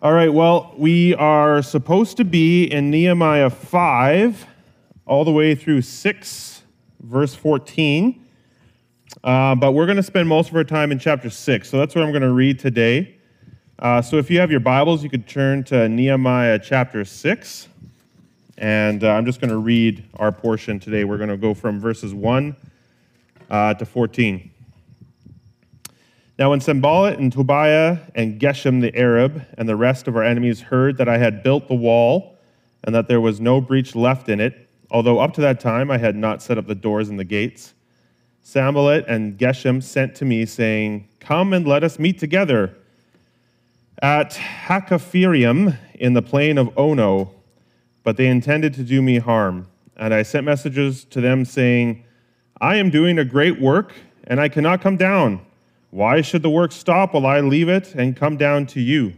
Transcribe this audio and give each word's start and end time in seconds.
All 0.00 0.12
right, 0.12 0.32
well, 0.32 0.72
we 0.76 1.16
are 1.16 1.60
supposed 1.60 2.18
to 2.18 2.24
be 2.24 2.66
in 2.66 2.88
Nehemiah 2.88 3.50
5, 3.50 4.46
all 5.06 5.24
the 5.24 5.32
way 5.32 5.56
through 5.56 5.82
6, 5.82 6.62
verse 7.00 7.34
14. 7.34 8.24
Uh, 9.24 9.56
but 9.56 9.72
we're 9.72 9.86
going 9.86 9.96
to 9.96 10.04
spend 10.04 10.28
most 10.28 10.50
of 10.50 10.54
our 10.54 10.62
time 10.62 10.92
in 10.92 11.00
chapter 11.00 11.28
6. 11.28 11.68
So 11.68 11.78
that's 11.78 11.96
what 11.96 12.04
I'm 12.04 12.12
going 12.12 12.22
to 12.22 12.30
read 12.30 12.60
today. 12.60 13.16
Uh, 13.80 14.00
so 14.00 14.18
if 14.18 14.30
you 14.30 14.38
have 14.38 14.52
your 14.52 14.60
Bibles, 14.60 15.02
you 15.02 15.10
could 15.10 15.26
turn 15.26 15.64
to 15.64 15.88
Nehemiah 15.88 16.60
chapter 16.60 17.04
6. 17.04 17.68
And 18.56 19.02
uh, 19.02 19.10
I'm 19.10 19.26
just 19.26 19.40
going 19.40 19.50
to 19.50 19.58
read 19.58 20.04
our 20.14 20.30
portion 20.30 20.78
today. 20.78 21.02
We're 21.02 21.18
going 21.18 21.28
to 21.28 21.36
go 21.36 21.54
from 21.54 21.80
verses 21.80 22.14
1 22.14 22.54
uh, 23.50 23.74
to 23.74 23.84
14. 23.84 24.48
Now, 26.38 26.50
when 26.50 26.60
Sanballat 26.60 27.18
and 27.18 27.32
Tobiah 27.32 27.98
and 28.14 28.40
Geshem 28.40 28.80
the 28.80 28.96
Arab 28.96 29.44
and 29.56 29.68
the 29.68 29.74
rest 29.74 30.06
of 30.06 30.14
our 30.14 30.22
enemies 30.22 30.60
heard 30.60 30.96
that 30.98 31.08
I 31.08 31.18
had 31.18 31.42
built 31.42 31.66
the 31.66 31.74
wall 31.74 32.38
and 32.84 32.94
that 32.94 33.08
there 33.08 33.20
was 33.20 33.40
no 33.40 33.60
breach 33.60 33.96
left 33.96 34.28
in 34.28 34.38
it, 34.38 34.68
although 34.88 35.18
up 35.18 35.34
to 35.34 35.40
that 35.40 35.58
time 35.58 35.90
I 35.90 35.98
had 35.98 36.14
not 36.14 36.40
set 36.40 36.56
up 36.56 36.68
the 36.68 36.76
doors 36.76 37.08
and 37.08 37.18
the 37.18 37.24
gates, 37.24 37.74
Sanballat 38.40 39.04
and 39.08 39.36
Geshem 39.36 39.82
sent 39.82 40.14
to 40.14 40.24
me, 40.24 40.46
saying, 40.46 41.08
Come 41.18 41.52
and 41.52 41.66
let 41.66 41.82
us 41.82 41.98
meet 41.98 42.20
together 42.20 42.76
at 44.00 44.30
Hakkephirim 44.30 45.76
in 45.94 46.12
the 46.12 46.22
plain 46.22 46.56
of 46.56 46.70
Ono. 46.78 47.34
But 48.04 48.16
they 48.16 48.28
intended 48.28 48.74
to 48.74 48.84
do 48.84 49.02
me 49.02 49.18
harm. 49.18 49.66
And 49.96 50.14
I 50.14 50.22
sent 50.22 50.46
messages 50.46 51.04
to 51.06 51.20
them, 51.20 51.44
saying, 51.44 52.04
I 52.60 52.76
am 52.76 52.90
doing 52.90 53.18
a 53.18 53.24
great 53.24 53.60
work, 53.60 53.92
and 54.24 54.40
I 54.40 54.48
cannot 54.48 54.80
come 54.80 54.96
down. 54.96 55.44
Why 55.90 56.20
should 56.20 56.42
the 56.42 56.50
work 56.50 56.72
stop 56.72 57.14
while 57.14 57.26
I 57.26 57.40
leave 57.40 57.68
it 57.68 57.94
and 57.94 58.16
come 58.16 58.36
down 58.36 58.66
to 58.66 58.80
you? 58.80 59.14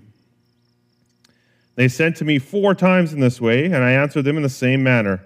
They 1.74 1.88
sent 1.88 2.16
to 2.16 2.24
me 2.24 2.38
four 2.38 2.74
times 2.74 3.12
in 3.12 3.20
this 3.20 3.40
way, 3.40 3.64
and 3.64 3.76
I 3.76 3.92
answered 3.92 4.22
them 4.22 4.36
in 4.36 4.42
the 4.42 4.48
same 4.48 4.82
manner. 4.82 5.24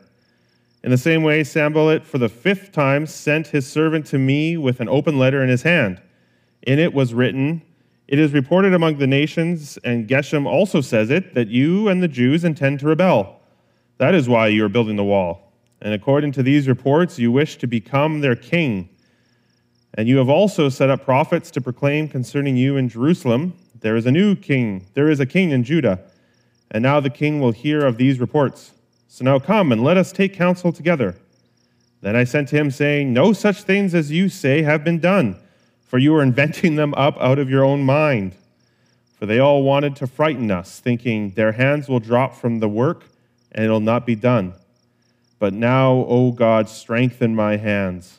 In 0.82 0.90
the 0.90 0.98
same 0.98 1.22
way, 1.22 1.42
Sanballat, 1.44 2.04
for 2.04 2.18
the 2.18 2.28
fifth 2.28 2.70
time, 2.70 3.06
sent 3.06 3.48
his 3.48 3.66
servant 3.66 4.06
to 4.06 4.18
me 4.18 4.56
with 4.56 4.80
an 4.80 4.88
open 4.88 5.18
letter 5.18 5.42
in 5.42 5.48
his 5.48 5.62
hand. 5.62 6.00
In 6.62 6.78
it 6.78 6.94
was 6.94 7.14
written, 7.14 7.62
It 8.06 8.18
is 8.18 8.32
reported 8.32 8.74
among 8.74 8.98
the 8.98 9.06
nations, 9.06 9.78
and 9.82 10.08
Geshem 10.08 10.46
also 10.46 10.80
says 10.80 11.10
it, 11.10 11.34
that 11.34 11.48
you 11.48 11.88
and 11.88 12.02
the 12.02 12.08
Jews 12.08 12.44
intend 12.44 12.80
to 12.80 12.86
rebel. 12.86 13.40
That 13.98 14.14
is 14.14 14.28
why 14.28 14.48
you 14.48 14.64
are 14.64 14.68
building 14.68 14.96
the 14.96 15.04
wall. 15.04 15.52
And 15.80 15.92
according 15.92 16.32
to 16.32 16.42
these 16.42 16.68
reports, 16.68 17.18
you 17.18 17.32
wish 17.32 17.56
to 17.56 17.66
become 17.66 18.20
their 18.20 18.36
king. 18.36 18.88
And 19.96 20.08
you 20.08 20.18
have 20.18 20.28
also 20.28 20.68
set 20.68 20.90
up 20.90 21.04
prophets 21.04 21.50
to 21.52 21.60
proclaim 21.60 22.08
concerning 22.08 22.56
you 22.56 22.76
in 22.76 22.88
Jerusalem, 22.88 23.54
there 23.80 23.96
is 23.96 24.06
a 24.06 24.10
new 24.10 24.34
king, 24.34 24.86
there 24.94 25.08
is 25.08 25.20
a 25.20 25.26
king 25.26 25.50
in 25.50 25.62
Judah. 25.62 26.00
And 26.70 26.82
now 26.82 26.98
the 27.00 27.10
king 27.10 27.40
will 27.40 27.52
hear 27.52 27.84
of 27.86 27.96
these 27.96 28.18
reports. 28.18 28.72
So 29.08 29.24
now 29.24 29.38
come 29.38 29.70
and 29.70 29.84
let 29.84 29.96
us 29.96 30.10
take 30.10 30.34
counsel 30.34 30.72
together. 30.72 31.14
Then 32.00 32.16
I 32.16 32.24
sent 32.24 32.48
to 32.48 32.56
him, 32.56 32.70
saying, 32.70 33.12
No 33.12 33.32
such 33.32 33.62
things 33.62 33.94
as 33.94 34.10
you 34.10 34.28
say 34.28 34.62
have 34.62 34.82
been 34.82 34.98
done, 34.98 35.36
for 35.86 35.98
you 35.98 36.14
are 36.16 36.22
inventing 36.22 36.74
them 36.74 36.92
up 36.94 37.16
out 37.18 37.38
of 37.38 37.48
your 37.48 37.64
own 37.64 37.84
mind. 37.84 38.34
For 39.12 39.26
they 39.26 39.38
all 39.38 39.62
wanted 39.62 39.94
to 39.96 40.06
frighten 40.06 40.50
us, 40.50 40.80
thinking, 40.80 41.30
Their 41.30 41.52
hands 41.52 41.88
will 41.88 42.00
drop 42.00 42.34
from 42.34 42.58
the 42.58 42.68
work, 42.68 43.04
and 43.52 43.64
it'll 43.64 43.80
not 43.80 44.04
be 44.04 44.16
done. 44.16 44.54
But 45.38 45.54
now, 45.54 45.92
O 46.08 46.32
God, 46.32 46.68
strengthen 46.68 47.34
my 47.34 47.56
hands. 47.56 48.18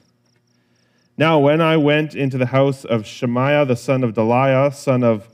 Now, 1.17 1.39
when 1.39 1.61
I 1.61 1.77
went 1.77 2.13
into 2.13 2.37
the 2.37 2.47
house 2.47 2.83
of 2.83 3.05
Shemaiah, 3.05 3.65
the 3.65 3.77
son 3.77 4.03
of 4.03 4.13
Delaiah, 4.13 4.73
son 4.73 5.03
of 5.03 5.29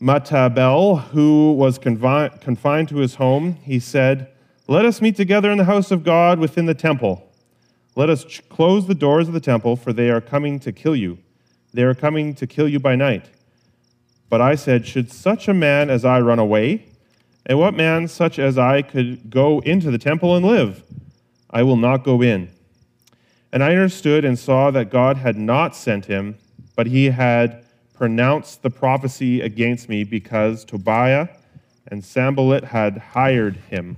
Mehetabel, 0.00 1.02
who 1.08 1.52
was 1.52 1.78
confi- 1.78 2.40
confined 2.40 2.88
to 2.88 2.96
his 2.96 3.16
home, 3.16 3.56
he 3.62 3.78
said, 3.78 4.28
Let 4.66 4.86
us 4.86 5.02
meet 5.02 5.16
together 5.16 5.50
in 5.50 5.58
the 5.58 5.64
house 5.64 5.90
of 5.90 6.04
God 6.04 6.38
within 6.38 6.66
the 6.66 6.74
temple. 6.74 7.30
Let 7.96 8.08
us 8.08 8.24
ch- 8.24 8.48
close 8.48 8.86
the 8.86 8.94
doors 8.94 9.28
of 9.28 9.34
the 9.34 9.40
temple, 9.40 9.76
for 9.76 9.92
they 9.92 10.10
are 10.10 10.22
coming 10.22 10.58
to 10.60 10.72
kill 10.72 10.96
you. 10.96 11.18
They 11.74 11.82
are 11.82 11.94
coming 11.94 12.34
to 12.36 12.46
kill 12.46 12.68
you 12.68 12.80
by 12.80 12.96
night. 12.96 13.28
But 14.30 14.40
I 14.40 14.54
said, 14.54 14.86
Should 14.86 15.12
such 15.12 15.48
a 15.48 15.54
man 15.54 15.90
as 15.90 16.04
I 16.04 16.20
run 16.20 16.38
away? 16.38 16.86
And 17.46 17.58
what 17.58 17.74
man 17.74 18.08
such 18.08 18.38
as 18.38 18.56
I 18.56 18.80
could 18.80 19.28
go 19.28 19.60
into 19.60 19.90
the 19.90 19.98
temple 19.98 20.34
and 20.34 20.46
live? 20.46 20.82
I 21.50 21.62
will 21.62 21.76
not 21.76 22.04
go 22.04 22.22
in. 22.22 22.50
And 23.54 23.62
I 23.62 23.70
understood 23.70 24.24
and 24.24 24.36
saw 24.36 24.72
that 24.72 24.90
God 24.90 25.16
had 25.16 25.38
not 25.38 25.76
sent 25.76 26.06
him, 26.06 26.36
but 26.74 26.88
he 26.88 27.10
had 27.10 27.64
pronounced 27.94 28.64
the 28.64 28.68
prophecy 28.68 29.40
against 29.40 29.88
me 29.88 30.02
because 30.02 30.64
Tobiah 30.64 31.28
and 31.86 32.04
Sanballat 32.04 32.64
had 32.64 32.98
hired 32.98 33.54
him. 33.70 33.96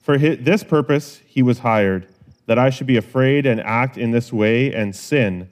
For 0.00 0.16
this 0.16 0.64
purpose 0.64 1.20
he 1.26 1.42
was 1.42 1.58
hired, 1.58 2.08
that 2.46 2.58
I 2.58 2.70
should 2.70 2.86
be 2.86 2.96
afraid 2.96 3.44
and 3.44 3.60
act 3.60 3.98
in 3.98 4.10
this 4.10 4.32
way 4.32 4.72
and 4.72 4.96
sin, 4.96 5.50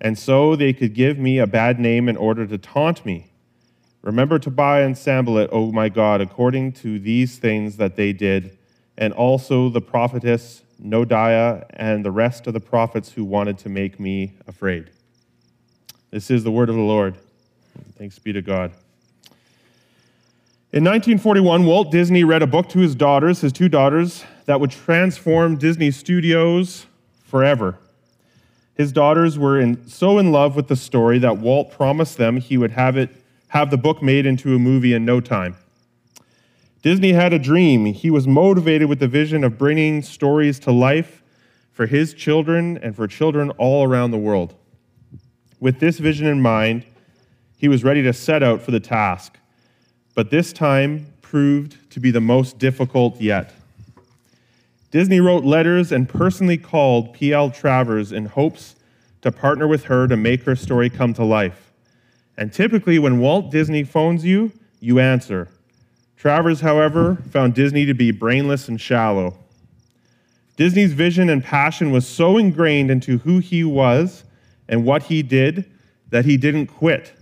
and 0.00 0.18
so 0.18 0.56
they 0.56 0.72
could 0.72 0.94
give 0.94 1.18
me 1.18 1.38
a 1.38 1.46
bad 1.46 1.78
name 1.78 2.08
in 2.08 2.16
order 2.16 2.46
to 2.46 2.56
taunt 2.56 3.04
me. 3.04 3.26
Remember 4.00 4.38
Tobiah 4.38 4.86
and 4.86 4.96
Sanballat, 4.96 5.50
O 5.52 5.70
my 5.70 5.90
God, 5.90 6.22
according 6.22 6.72
to 6.72 6.98
these 6.98 7.36
things 7.36 7.76
that 7.76 7.96
they 7.96 8.14
did, 8.14 8.56
and 8.96 9.12
also 9.12 9.68
the 9.68 9.82
prophetess 9.82 10.62
Noadiah, 10.84 11.64
and 11.70 12.04
the 12.04 12.10
rest 12.10 12.46
of 12.46 12.52
the 12.52 12.60
prophets 12.60 13.12
who 13.12 13.24
wanted 13.24 13.58
to 13.58 13.68
make 13.68 13.98
me 13.98 14.34
afraid. 14.46 14.90
This 16.10 16.30
is 16.30 16.44
the 16.44 16.50
word 16.50 16.68
of 16.68 16.76
the 16.76 16.82
Lord. 16.82 17.16
Thanks 17.96 18.18
be 18.18 18.32
to 18.32 18.42
God. 18.42 18.72
In 20.72 20.82
1941, 20.84 21.64
Walt 21.64 21.90
Disney 21.90 22.24
read 22.24 22.42
a 22.42 22.46
book 22.46 22.68
to 22.70 22.80
his 22.80 22.94
daughters, 22.94 23.40
his 23.40 23.52
two 23.52 23.68
daughters, 23.68 24.24
that 24.46 24.60
would 24.60 24.70
transform 24.70 25.56
Disney 25.56 25.90
Studios 25.90 26.86
forever. 27.22 27.78
His 28.74 28.92
daughters 28.92 29.38
were 29.38 29.58
in, 29.58 29.88
so 29.88 30.18
in 30.18 30.32
love 30.32 30.56
with 30.56 30.68
the 30.68 30.76
story 30.76 31.18
that 31.20 31.38
Walt 31.38 31.70
promised 31.70 32.18
them 32.18 32.38
he 32.38 32.58
would 32.58 32.72
have, 32.72 32.96
it, 32.96 33.10
have 33.48 33.70
the 33.70 33.76
book 33.76 34.02
made 34.02 34.26
into 34.26 34.54
a 34.54 34.58
movie 34.58 34.92
in 34.92 35.04
no 35.04 35.20
time. 35.20 35.56
Disney 36.84 37.14
had 37.14 37.32
a 37.32 37.38
dream. 37.38 37.86
He 37.86 38.10
was 38.10 38.26
motivated 38.26 38.90
with 38.90 38.98
the 38.98 39.08
vision 39.08 39.42
of 39.42 39.56
bringing 39.56 40.02
stories 40.02 40.58
to 40.58 40.70
life 40.70 41.22
for 41.72 41.86
his 41.86 42.12
children 42.12 42.78
and 42.82 42.94
for 42.94 43.08
children 43.08 43.48
all 43.52 43.84
around 43.84 44.10
the 44.10 44.18
world. 44.18 44.54
With 45.58 45.80
this 45.80 45.98
vision 45.98 46.26
in 46.26 46.42
mind, 46.42 46.84
he 47.56 47.68
was 47.68 47.84
ready 47.84 48.02
to 48.02 48.12
set 48.12 48.42
out 48.42 48.60
for 48.60 48.70
the 48.70 48.80
task. 48.80 49.38
But 50.14 50.28
this 50.28 50.52
time 50.52 51.06
proved 51.22 51.90
to 51.92 52.00
be 52.00 52.10
the 52.10 52.20
most 52.20 52.58
difficult 52.58 53.18
yet. 53.18 53.54
Disney 54.90 55.20
wrote 55.20 55.42
letters 55.42 55.90
and 55.90 56.06
personally 56.06 56.58
called 56.58 57.14
P.L. 57.14 57.50
Travers 57.50 58.12
in 58.12 58.26
hopes 58.26 58.76
to 59.22 59.32
partner 59.32 59.66
with 59.66 59.84
her 59.84 60.06
to 60.06 60.18
make 60.18 60.42
her 60.42 60.54
story 60.54 60.90
come 60.90 61.14
to 61.14 61.24
life. 61.24 61.72
And 62.36 62.52
typically, 62.52 62.98
when 62.98 63.20
Walt 63.20 63.50
Disney 63.50 63.84
phones 63.84 64.26
you, 64.26 64.52
you 64.80 64.98
answer. 65.00 65.48
Travers, 66.16 66.60
however, 66.60 67.16
found 67.30 67.54
Disney 67.54 67.86
to 67.86 67.94
be 67.94 68.10
brainless 68.10 68.68
and 68.68 68.80
shallow. 68.80 69.36
Disney's 70.56 70.92
vision 70.92 71.28
and 71.28 71.42
passion 71.42 71.90
was 71.90 72.06
so 72.06 72.38
ingrained 72.38 72.90
into 72.90 73.18
who 73.18 73.38
he 73.38 73.64
was 73.64 74.24
and 74.68 74.84
what 74.84 75.04
he 75.04 75.22
did 75.22 75.70
that 76.10 76.24
he 76.24 76.36
didn't 76.36 76.68
quit, 76.68 77.12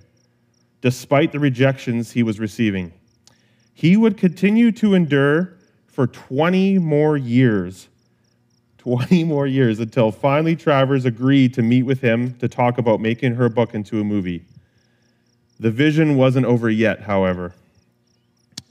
despite 0.80 1.32
the 1.32 1.40
rejections 1.40 2.12
he 2.12 2.22
was 2.22 2.38
receiving. 2.38 2.92
He 3.74 3.96
would 3.96 4.18
continue 4.18 4.70
to 4.72 4.94
endure 4.94 5.54
for 5.86 6.06
20 6.06 6.78
more 6.78 7.16
years. 7.16 7.88
20 8.78 9.24
more 9.24 9.46
years 9.46 9.78
until 9.78 10.10
finally 10.10 10.56
Travers 10.56 11.04
agreed 11.04 11.54
to 11.54 11.62
meet 11.62 11.84
with 11.84 12.00
him 12.00 12.34
to 12.38 12.48
talk 12.48 12.78
about 12.78 13.00
making 13.00 13.36
her 13.36 13.48
book 13.48 13.74
into 13.74 14.00
a 14.00 14.04
movie. 14.04 14.44
The 15.60 15.70
vision 15.70 16.16
wasn't 16.16 16.46
over 16.46 16.68
yet, 16.68 17.02
however. 17.02 17.54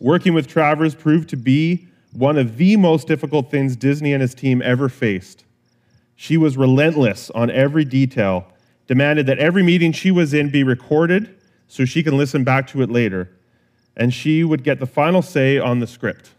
Working 0.01 0.33
with 0.33 0.47
Travers 0.47 0.95
proved 0.95 1.29
to 1.29 1.37
be 1.37 1.87
one 2.11 2.35
of 2.35 2.57
the 2.57 2.75
most 2.75 3.07
difficult 3.07 3.51
things 3.51 3.75
Disney 3.75 4.13
and 4.13 4.21
his 4.21 4.33
team 4.33 4.59
ever 4.63 4.89
faced. 4.89 5.45
She 6.15 6.37
was 6.37 6.57
relentless 6.57 7.29
on 7.29 7.51
every 7.51 7.85
detail, 7.85 8.47
demanded 8.87 9.27
that 9.27 9.37
every 9.37 9.61
meeting 9.61 9.91
she 9.91 10.09
was 10.09 10.33
in 10.33 10.49
be 10.49 10.63
recorded 10.63 11.37
so 11.67 11.85
she 11.85 12.01
can 12.01 12.17
listen 12.17 12.43
back 12.43 12.65
to 12.69 12.81
it 12.81 12.89
later, 12.89 13.29
and 13.95 14.11
she 14.11 14.43
would 14.43 14.63
get 14.63 14.79
the 14.79 14.87
final 14.87 15.21
say 15.21 15.59
on 15.59 15.81
the 15.81 15.87
script. 15.87 16.31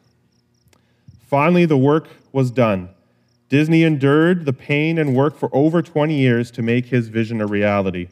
Finally, 1.25 1.64
the 1.64 1.79
work 1.79 2.09
was 2.32 2.50
done. 2.50 2.88
Disney 3.49 3.85
endured 3.85 4.44
the 4.44 4.53
pain 4.53 4.99
and 4.99 5.14
work 5.14 5.37
for 5.37 5.49
over 5.55 5.82
20 5.82 6.19
years 6.19 6.50
to 6.50 6.62
make 6.62 6.87
his 6.87 7.06
vision 7.06 7.41
a 7.41 7.47
reality. 7.47 8.09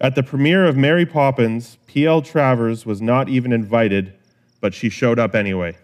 At 0.00 0.14
the 0.14 0.22
premiere 0.22 0.64
of 0.64 0.76
Mary 0.76 1.04
Poppins, 1.04 1.76
P.L. 1.88 2.22
Travers 2.22 2.86
was 2.86 3.02
not 3.02 3.28
even 3.28 3.52
invited 3.52 4.14
but 4.64 4.72
she 4.72 4.88
showed 4.88 5.18
up 5.18 5.34
anyway. 5.34 5.76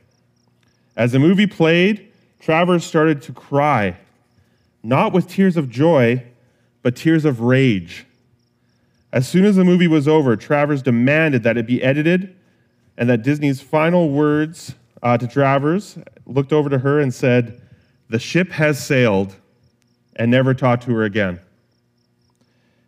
As 0.96 1.12
the 1.12 1.18
movie 1.18 1.46
played, 1.46 2.10
Travers 2.38 2.82
started 2.82 3.20
to 3.24 3.32
cry, 3.34 3.98
not 4.82 5.12
with 5.12 5.28
tears 5.28 5.58
of 5.58 5.68
joy, 5.68 6.24
but 6.80 6.96
tears 6.96 7.26
of 7.26 7.42
rage. 7.42 8.06
As 9.12 9.28
soon 9.28 9.44
as 9.44 9.56
the 9.56 9.66
movie 9.66 9.86
was 9.86 10.08
over, 10.08 10.34
Travers 10.34 10.80
demanded 10.80 11.42
that 11.42 11.58
it 11.58 11.66
be 11.66 11.82
edited 11.82 12.34
and 12.96 13.10
that 13.10 13.22
Disney's 13.22 13.60
final 13.60 14.08
words 14.08 14.74
uh, 15.02 15.18
to 15.18 15.28
Travers 15.28 15.98
looked 16.24 16.54
over 16.54 16.70
to 16.70 16.78
her 16.78 17.00
and 17.00 17.12
said, 17.12 17.60
The 18.08 18.18
ship 18.18 18.50
has 18.52 18.82
sailed, 18.82 19.36
and 20.16 20.30
never 20.30 20.54
talked 20.54 20.84
to 20.84 20.94
her 20.94 21.02
again. 21.02 21.38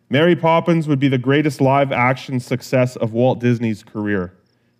Mary 0.09 0.35
Poppins 0.35 0.87
would 0.87 0.99
be 0.99 1.07
the 1.07 1.19
greatest 1.19 1.61
live 1.61 1.91
action 1.91 2.39
success 2.39 2.95
of 2.95 3.13
Walt 3.13 3.37
Disney's 3.39 3.83
career. 3.83 4.33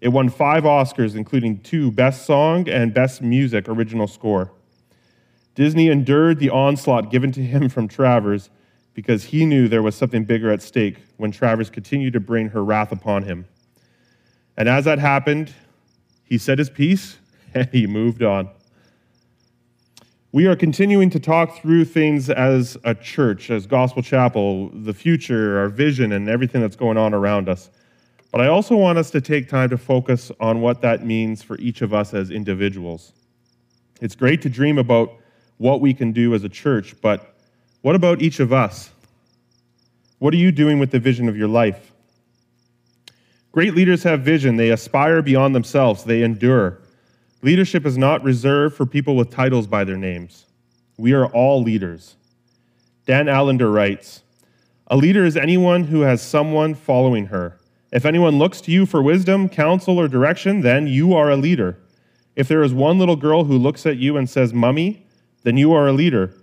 It 0.04 0.12
won 0.12 0.28
five 0.28 0.64
Oscars, 0.64 1.16
including 1.16 1.62
two 1.62 1.90
Best 1.90 2.26
Song 2.26 2.68
and 2.68 2.94
Best 2.94 3.22
Music 3.22 3.70
Original 3.70 4.06
Score. 4.06 4.52
Disney 5.56 5.88
endured 5.88 6.40
the 6.40 6.50
onslaught 6.50 7.10
given 7.10 7.32
to 7.32 7.42
him 7.42 7.70
from 7.70 7.88
Travers 7.88 8.50
because 8.94 9.24
he 9.24 9.46
knew 9.46 9.70
there 9.70 9.82
was 9.82 9.96
something 9.96 10.26
bigger 10.26 10.52
at 10.52 10.62
stake 10.62 10.98
when 11.16 11.32
Travers 11.32 11.70
continued 11.70 12.12
to 12.12 12.20
bring 12.20 12.50
her 12.50 12.66
wrath 12.66 12.92
upon 12.92 13.24
him. 13.24 13.46
And 14.58 14.68
as 14.68 14.84
that 14.84 15.00
happened, 15.00 15.54
he 16.26 16.38
said 16.38 16.60
his 16.60 16.70
piece 16.70 17.16
and 17.54 17.70
he 17.72 17.88
moved 17.88 18.24
on. 18.24 18.50
We 20.34 20.48
are 20.48 20.56
continuing 20.58 21.12
to 21.12 21.20
talk 21.22 21.62
through 21.62 21.86
things 21.86 22.30
as 22.30 22.76
a 22.84 22.94
church, 22.94 23.50
as 23.50 23.68
Gospel 23.68 24.02
Chapel, 24.02 24.68
the 24.68 24.94
future, 24.94 25.60
our 25.60 25.70
vision, 25.70 26.12
and 26.12 26.28
everything 26.28 26.60
that's 26.60 26.76
going 26.76 26.98
on 26.98 27.14
around 27.14 27.48
us. 27.48 27.70
But 28.34 28.42
I 28.42 28.48
also 28.48 28.76
want 28.76 28.98
us 28.98 29.12
to 29.12 29.22
take 29.22 29.48
time 29.48 29.70
to 29.70 29.78
focus 29.78 30.32
on 30.40 30.60
what 30.60 30.82
that 30.82 31.06
means 31.06 31.44
for 31.44 31.56
each 31.60 31.84
of 31.84 31.94
us 31.94 32.16
as 32.16 32.32
individuals. 32.32 33.14
It's 34.02 34.16
great 34.16 34.42
to 34.42 34.50
dream 34.50 34.80
about 34.80 35.14
what 35.58 35.82
we 35.82 35.94
can 35.94 36.12
do 36.12 36.34
as 36.34 36.44
a 36.44 36.50
church, 36.50 37.00
but 37.00 37.36
what 37.84 37.94
about 37.94 38.24
each 38.24 38.40
of 38.40 38.52
us? 38.52 38.90
What 40.18 40.34
are 40.34 40.38
you 40.38 40.52
doing 40.52 40.80
with 40.80 40.90
the 40.90 40.98
vision 40.98 41.30
of 41.30 41.38
your 41.38 41.48
life? 41.48 41.92
Great 43.52 43.76
leaders 43.76 44.02
have 44.02 44.22
vision. 44.22 44.58
They 44.58 44.72
aspire 44.72 45.22
beyond 45.22 45.54
themselves, 45.54 46.04
they 46.04 46.24
endure. 46.24 46.80
Leadership 47.44 47.86
is 47.86 48.00
not 48.00 48.24
reserved 48.24 48.76
for 48.76 48.88
people 48.88 49.16
with 49.16 49.30
titles 49.30 49.68
by 49.68 49.84
their 49.84 49.96
names. 49.96 50.48
We 50.98 51.14
are 51.14 51.28
all 51.28 51.62
leaders. 51.62 52.16
Dan 53.06 53.30
Allender 53.30 53.70
writes 53.70 54.24
A 54.88 54.98
leader 54.98 55.24
is 55.24 55.38
anyone 55.38 55.84
who 55.84 56.02
has 56.02 56.20
someone 56.20 56.74
following 56.74 57.28
her. 57.28 57.60
If 57.94 58.06
anyone 58.06 58.40
looks 58.40 58.60
to 58.62 58.72
you 58.72 58.88
for 58.88 59.04
wisdom, 59.04 59.48
counsel, 59.48 60.00
or 60.00 60.08
direction, 60.08 60.62
then 60.62 60.88
you 60.88 61.14
are 61.14 61.30
a 61.30 61.36
leader. 61.36 61.78
If 62.36 62.48
there 62.48 62.64
is 62.64 62.74
one 62.74 62.98
little 62.98 63.16
girl 63.16 63.44
who 63.44 63.56
looks 63.56 63.86
at 63.86 63.98
you 63.98 64.18
and 64.18 64.28
says, 64.28 64.52
Mummy, 64.52 65.06
then 65.44 65.58
you 65.58 65.74
are 65.74 65.88
a 65.88 65.94
leader. 65.94 66.34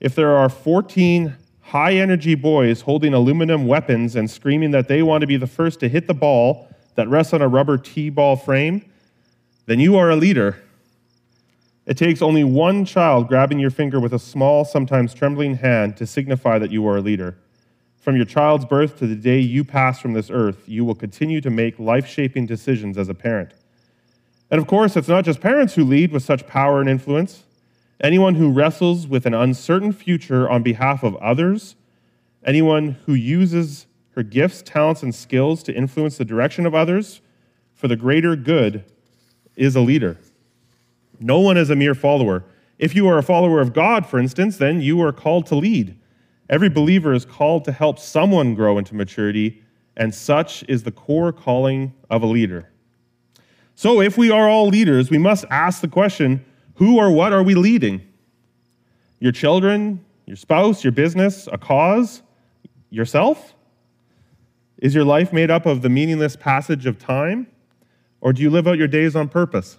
If 0.00 0.14
there 0.14 0.36
are 0.36 0.50
14 0.50 1.34
high 1.62 1.94
energy 1.94 2.34
boys 2.34 2.82
holding 2.82 3.14
aluminum 3.14 3.66
weapons 3.66 4.14
and 4.14 4.30
screaming 4.30 4.70
that 4.72 4.86
they 4.86 5.02
want 5.02 5.22
to 5.22 5.26
be 5.26 5.38
the 5.38 5.46
first 5.46 5.80
to 5.80 5.88
hit 5.88 6.06
the 6.06 6.14
ball 6.14 6.68
that 6.96 7.08
rests 7.08 7.32
on 7.32 7.40
a 7.40 7.48
rubber 7.48 7.78
T 7.78 8.10
ball 8.10 8.36
frame, 8.36 8.84
then 9.64 9.80
you 9.80 9.96
are 9.96 10.10
a 10.10 10.16
leader. 10.16 10.62
It 11.86 11.96
takes 11.96 12.20
only 12.20 12.44
one 12.44 12.84
child 12.84 13.28
grabbing 13.28 13.58
your 13.58 13.70
finger 13.70 13.98
with 13.98 14.12
a 14.12 14.18
small, 14.18 14.66
sometimes 14.66 15.14
trembling 15.14 15.54
hand 15.54 15.96
to 15.96 16.06
signify 16.06 16.58
that 16.58 16.70
you 16.70 16.86
are 16.86 16.98
a 16.98 17.00
leader. 17.00 17.38
From 18.02 18.16
your 18.16 18.24
child's 18.24 18.64
birth 18.64 18.98
to 18.98 19.06
the 19.06 19.14
day 19.14 19.38
you 19.38 19.62
pass 19.62 20.00
from 20.00 20.12
this 20.12 20.28
earth, 20.28 20.64
you 20.66 20.84
will 20.84 20.96
continue 20.96 21.40
to 21.40 21.50
make 21.50 21.78
life 21.78 22.04
shaping 22.04 22.46
decisions 22.46 22.98
as 22.98 23.08
a 23.08 23.14
parent. 23.14 23.54
And 24.50 24.60
of 24.60 24.66
course, 24.66 24.96
it's 24.96 25.06
not 25.06 25.24
just 25.24 25.40
parents 25.40 25.74
who 25.74 25.84
lead 25.84 26.10
with 26.10 26.24
such 26.24 26.48
power 26.48 26.80
and 26.80 26.90
influence. 26.90 27.44
Anyone 28.00 28.34
who 28.34 28.50
wrestles 28.50 29.06
with 29.06 29.24
an 29.24 29.34
uncertain 29.34 29.92
future 29.92 30.50
on 30.50 30.64
behalf 30.64 31.04
of 31.04 31.14
others, 31.18 31.76
anyone 32.44 32.96
who 33.06 33.14
uses 33.14 33.86
her 34.16 34.24
gifts, 34.24 34.62
talents, 34.62 35.04
and 35.04 35.14
skills 35.14 35.62
to 35.62 35.72
influence 35.72 36.18
the 36.18 36.24
direction 36.24 36.66
of 36.66 36.74
others 36.74 37.20
for 37.72 37.86
the 37.86 37.94
greater 37.94 38.34
good 38.34 38.84
is 39.54 39.76
a 39.76 39.80
leader. 39.80 40.18
No 41.20 41.38
one 41.38 41.56
is 41.56 41.70
a 41.70 41.76
mere 41.76 41.94
follower. 41.94 42.42
If 42.80 42.96
you 42.96 43.06
are 43.06 43.16
a 43.16 43.22
follower 43.22 43.60
of 43.60 43.72
God, 43.72 44.06
for 44.06 44.18
instance, 44.18 44.56
then 44.56 44.80
you 44.80 45.00
are 45.02 45.12
called 45.12 45.46
to 45.46 45.54
lead. 45.54 45.96
Every 46.52 46.68
believer 46.68 47.14
is 47.14 47.24
called 47.24 47.64
to 47.64 47.72
help 47.72 47.98
someone 47.98 48.54
grow 48.54 48.76
into 48.76 48.94
maturity, 48.94 49.62
and 49.96 50.14
such 50.14 50.62
is 50.68 50.82
the 50.82 50.92
core 50.92 51.32
calling 51.32 51.94
of 52.10 52.22
a 52.22 52.26
leader. 52.26 52.68
So, 53.74 54.02
if 54.02 54.18
we 54.18 54.30
are 54.30 54.50
all 54.50 54.68
leaders, 54.68 55.08
we 55.08 55.16
must 55.16 55.46
ask 55.50 55.80
the 55.80 55.88
question 55.88 56.44
who 56.74 56.98
or 56.98 57.10
what 57.10 57.32
are 57.32 57.42
we 57.42 57.54
leading? 57.54 58.02
Your 59.18 59.32
children, 59.32 60.04
your 60.26 60.36
spouse, 60.36 60.84
your 60.84 60.92
business, 60.92 61.48
a 61.50 61.56
cause, 61.56 62.20
yourself? 62.90 63.54
Is 64.76 64.94
your 64.94 65.04
life 65.04 65.32
made 65.32 65.50
up 65.50 65.64
of 65.64 65.80
the 65.80 65.88
meaningless 65.88 66.36
passage 66.36 66.84
of 66.84 66.98
time? 66.98 67.46
Or 68.20 68.34
do 68.34 68.42
you 68.42 68.50
live 68.50 68.68
out 68.68 68.76
your 68.76 68.88
days 68.88 69.16
on 69.16 69.30
purpose? 69.30 69.78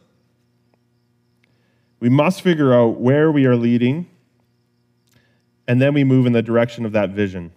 We 2.00 2.10
must 2.10 2.42
figure 2.42 2.74
out 2.74 3.00
where 3.00 3.32
we 3.32 3.46
are 3.46 3.56
leading, 3.56 4.10
and 5.74 5.82
then 5.82 5.96
we 5.96 6.04
move 6.04 6.28
in 6.28 6.34
the 6.34 6.44
direction 6.44 6.86
of 6.86 6.92
that 6.92 7.10
vision. 7.10 7.52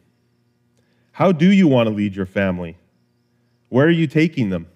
How 1.12 1.32
do 1.32 1.52
you 1.52 1.68
want 1.68 1.86
to 1.86 1.94
lead 1.94 2.16
your 2.16 2.24
family? 2.24 2.78
Where 3.68 3.88
are 3.88 3.90
you 3.90 4.06
taking 4.06 4.48
them? 4.48 4.68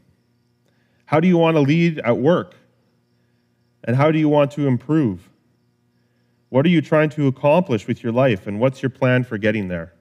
How 1.07 1.21
do 1.21 1.27
you 1.27 1.39
want 1.39 1.57
to 1.57 1.63
lead 1.63 2.01
at 2.01 2.19
work? 2.19 2.55
And 3.83 3.97
how 3.97 4.11
do 4.11 4.19
you 4.19 4.29
want 4.29 4.51
to 4.51 4.67
improve? 4.67 5.31
What 6.51 6.67
are 6.67 6.69
you 6.69 6.83
trying 6.83 7.09
to 7.11 7.29
accomplish 7.29 7.87
with 7.87 8.03
your 8.03 8.13
life, 8.13 8.47
and 8.47 8.61
what's 8.61 8.83
your 8.83 8.91
plan 8.91 9.25
for 9.25 9.39
getting 9.39 9.69
there? 9.69 9.95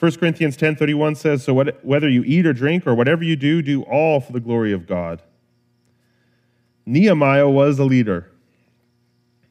1 0.00 0.18
Corinthians 0.18 0.56
10:31 0.56 1.14
says, 1.14 1.44
"So 1.44 1.54
what, 1.54 1.84
whether 1.84 2.08
you 2.08 2.24
eat 2.26 2.46
or 2.46 2.52
drink 2.52 2.84
or 2.84 2.96
whatever 2.96 3.22
you 3.22 3.36
do, 3.36 3.62
do 3.62 3.82
all 3.82 4.18
for 4.18 4.32
the 4.32 4.40
glory 4.40 4.72
of 4.72 4.88
God." 4.88 5.22
Nehemiah 6.84 7.48
was 7.48 7.78
a 7.78 7.84
leader. 7.84 8.26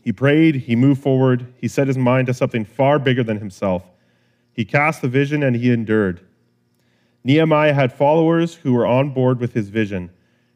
He 0.08 0.14
prayed, 0.14 0.56
he 0.56 0.78
moved 0.78 1.04
forward, 1.04 1.54
he 1.58 1.68
set 1.68 1.88
his 1.88 1.98
mind 1.98 2.28
to 2.28 2.34
something 2.34 2.64
far 2.64 2.98
bigger 2.98 3.26
than 3.26 3.40
himself. 3.40 3.84
He 4.54 4.64
cast 4.64 5.02
the 5.02 5.10
vision 5.10 5.44
and 5.44 5.54
he 5.54 5.70
endured. 5.70 6.22
Nehemiah 7.26 7.74
had 7.74 7.92
followers 7.92 8.56
who 8.56 8.72
were 8.72 8.88
on 8.88 9.10
board 9.10 9.42
with 9.42 9.52
his 9.52 9.68
vision. 9.68 10.12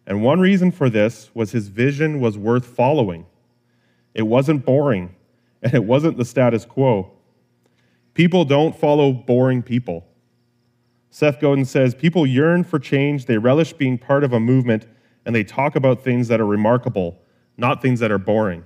And 0.08 0.24
one 0.24 0.40
reason 0.40 0.72
for 0.72 0.90
this 0.90 1.32
was 1.34 1.52
his 1.52 1.68
vision 1.68 2.22
was 2.22 2.38
worth 2.38 2.66
following. 2.66 3.26
It 4.14 4.22
wasn't 4.22 4.64
boring, 4.64 5.16
and 5.62 5.74
it 5.74 5.84
wasn't 5.84 6.16
the 6.16 6.24
status 6.24 6.64
quo. 6.64 7.12
People 8.14 8.46
don't 8.46 8.74
follow 8.74 9.12
boring 9.12 9.64
people. 9.64 10.08
Seth 11.10 11.42
Godin 11.42 11.66
says 11.66 11.94
people 11.94 12.26
yearn 12.26 12.64
for 12.64 12.80
change, 12.80 13.26
they 13.26 13.38
relish 13.38 13.74
being 13.74 13.98
part 13.98 14.24
of 14.24 14.32
a 14.32 14.40
movement, 14.40 14.88
and 15.26 15.36
they 15.36 15.44
talk 15.44 15.76
about 15.76 16.06
things 16.06 16.30
that 16.30 16.40
are 16.40 16.48
remarkable, 16.48 17.22
not 17.58 17.82
things 17.82 18.00
that 18.00 18.14
are 18.14 18.18
boring. 18.18 18.64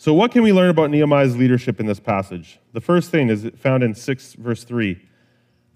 So, 0.00 0.14
what 0.14 0.30
can 0.30 0.42
we 0.42 0.52
learn 0.52 0.70
about 0.70 0.90
Nehemiah's 0.90 1.36
leadership 1.36 1.80
in 1.80 1.86
this 1.86 1.98
passage? 1.98 2.60
The 2.72 2.80
first 2.80 3.10
thing 3.10 3.30
is 3.30 3.50
found 3.56 3.82
in 3.82 3.96
6 3.96 4.34
verse 4.34 4.62
3. 4.62 4.96